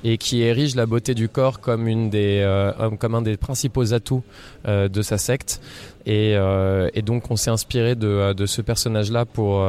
[0.04, 3.38] et qui érige la beauté du corps comme, une des, euh, un- comme un des
[3.38, 4.24] principaux atouts
[4.68, 5.62] euh, de sa secte.
[6.08, 9.64] Et, euh, et donc, on s'est inspiré de, de ce personnage-là pour,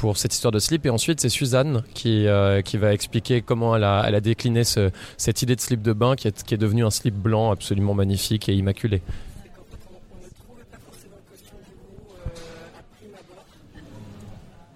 [0.00, 0.86] pour cette histoire de slip.
[0.86, 4.64] Et ensuite, c'est Suzanne qui, euh, qui va expliquer comment elle a, elle a décliné
[4.64, 7.50] ce- cette idée de slip de bain qui est, qui est devenu un slip blanc
[7.50, 9.02] absolument magnifique et immaculé.
[9.42, 12.82] C'est qu'en fait, on, on ne trouvait pas forcément le costume du gourou euh, à
[12.96, 13.44] prime abord.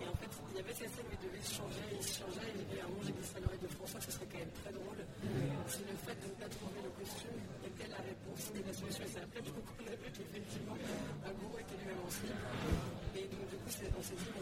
[0.02, 2.12] Et en fait, il y avait cette scène, mais il devait se changer, il se
[2.20, 2.52] changeait.
[2.52, 4.40] Et puis à un moment, j'ai dit ça à l'oreille de François, ce serait quand
[4.44, 5.00] même très drôle.
[5.72, 8.42] C'est le fait de ne pas trouver le costume était la réponse.
[8.52, 10.76] Et la solution, c'est après, du coup, qu'on avait effectivement
[11.24, 12.36] un gourou était lui-même en slip.
[13.16, 14.38] Et donc, du coup, c'est- on s'est plus.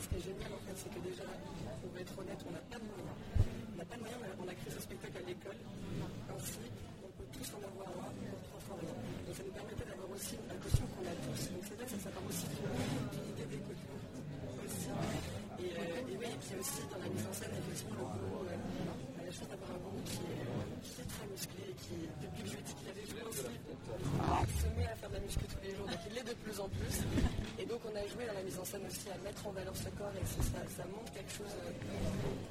[27.59, 29.75] Et donc on a joué dans la mise en scène aussi à mettre en valeur
[29.77, 30.43] ce corps et ça,
[30.77, 31.73] ça montre quelque chose euh,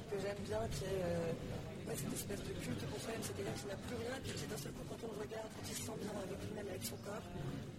[0.10, 3.70] que j'aime bien, qui est euh, ouais, cette espèce de culte pour soi-même, c'est-à-dire qu'il
[3.72, 5.84] n'a plus rien, et puis d'un seul coup, quand on le regarde, quand il se
[5.86, 7.26] sent bien avec lui-même, avec son corps,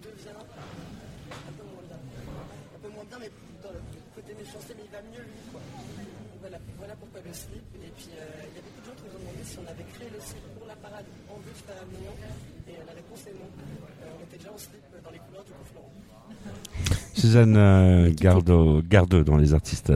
[0.02, 2.00] devient un peu moins bien.
[2.00, 3.30] Un peu moins bien, mais
[3.62, 3.80] dans le
[4.14, 5.60] côté méchanceté, mais il va mieux lui, quoi.
[6.42, 7.66] Voilà, voilà pourquoi le slip.
[7.78, 9.66] Et puis euh, il y a beaucoup de gens qui nous ont demandé si on
[9.70, 12.16] avait créé le slip pour la parade en but de la Mignon.
[12.66, 13.46] Et la réponse est non.
[13.46, 15.94] Euh, on était déjà en slip dans les couleurs du coup Florent.
[17.46, 19.92] Euh, Gardeux dans les artistes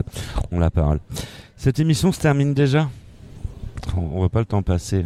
[0.51, 0.99] ont la parole.
[1.55, 2.89] Cette émission se termine déjà.
[3.95, 5.05] On ne voit pas le temps passer.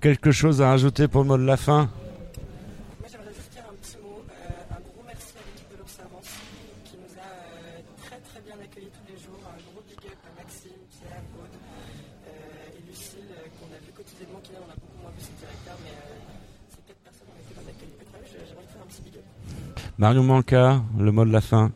[0.00, 1.90] Quelque chose à rajouter pour le mot de la fin?
[20.00, 21.72] Marion Manca, le mot de la fin.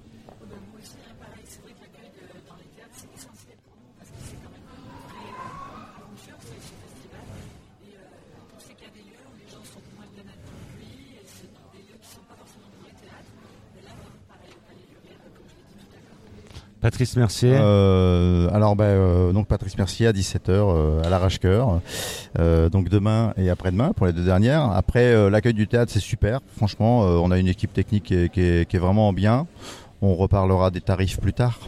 [16.94, 17.50] Patrice Mercier.
[17.52, 21.80] Euh, alors, ben, euh, donc Patrice Mercier à 17h à l'arrache-cœur.
[22.38, 24.70] Euh, donc demain et après-demain pour les deux dernières.
[24.70, 26.38] Après, euh, l'accueil du théâtre, c'est super.
[26.56, 29.48] Franchement, euh, on a une équipe technique qui est vraiment bien.
[30.06, 31.58] On reparlera des tarifs plus tard.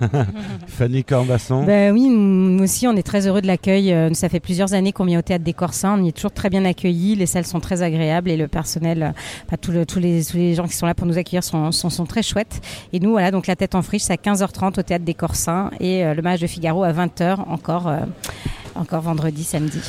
[0.66, 1.64] Fanny Corbasson.
[1.64, 3.92] Ben oui, nous aussi, on est très heureux de l'accueil.
[3.92, 5.98] Euh, Ça fait plusieurs années qu'on vient au théâtre des Corsins.
[5.98, 7.14] On y est toujours très bien accueillis.
[7.14, 9.08] Les salles sont très agréables et le personnel, euh,
[9.46, 11.72] enfin, tout le- tous, les, tous les gens qui sont là pour nous accueillir sont,
[11.72, 12.62] sont, sont très chouettes.
[12.94, 15.70] Et nous, voilà, donc la tête en friche, c'est à 15h30 au théâtre des Corsins
[15.78, 17.98] et euh, le match de Figaro à 20h encore, euh,
[18.74, 19.80] encore vendredi, samedi.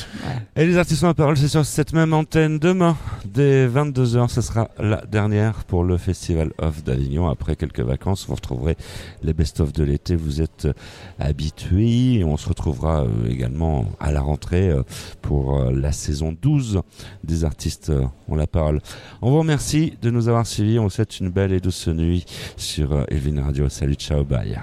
[0.56, 4.30] Et les artistes ont la parole, c'est sur cette même antenne demain, dès 22h.
[4.30, 7.28] Ce sera la dernière pour le Festival of d'Avignon.
[7.28, 8.78] Après quelques vacances, vous retrouverez
[9.24, 10.16] les best-of de l'été.
[10.16, 10.74] Vous êtes euh,
[11.20, 12.24] habitués.
[12.24, 14.84] On se retrouvera euh, également à la rentrée euh,
[15.22, 16.82] pour la saison 12
[17.24, 17.92] des artistes
[18.28, 18.82] ont la parole.
[19.22, 20.80] On vous remercie de nous avoir suivis.
[20.80, 22.26] On vous souhaite une belle et douce nuit
[22.58, 23.70] sur Elvin Radio.
[23.70, 24.60] Salut, ciao, bye.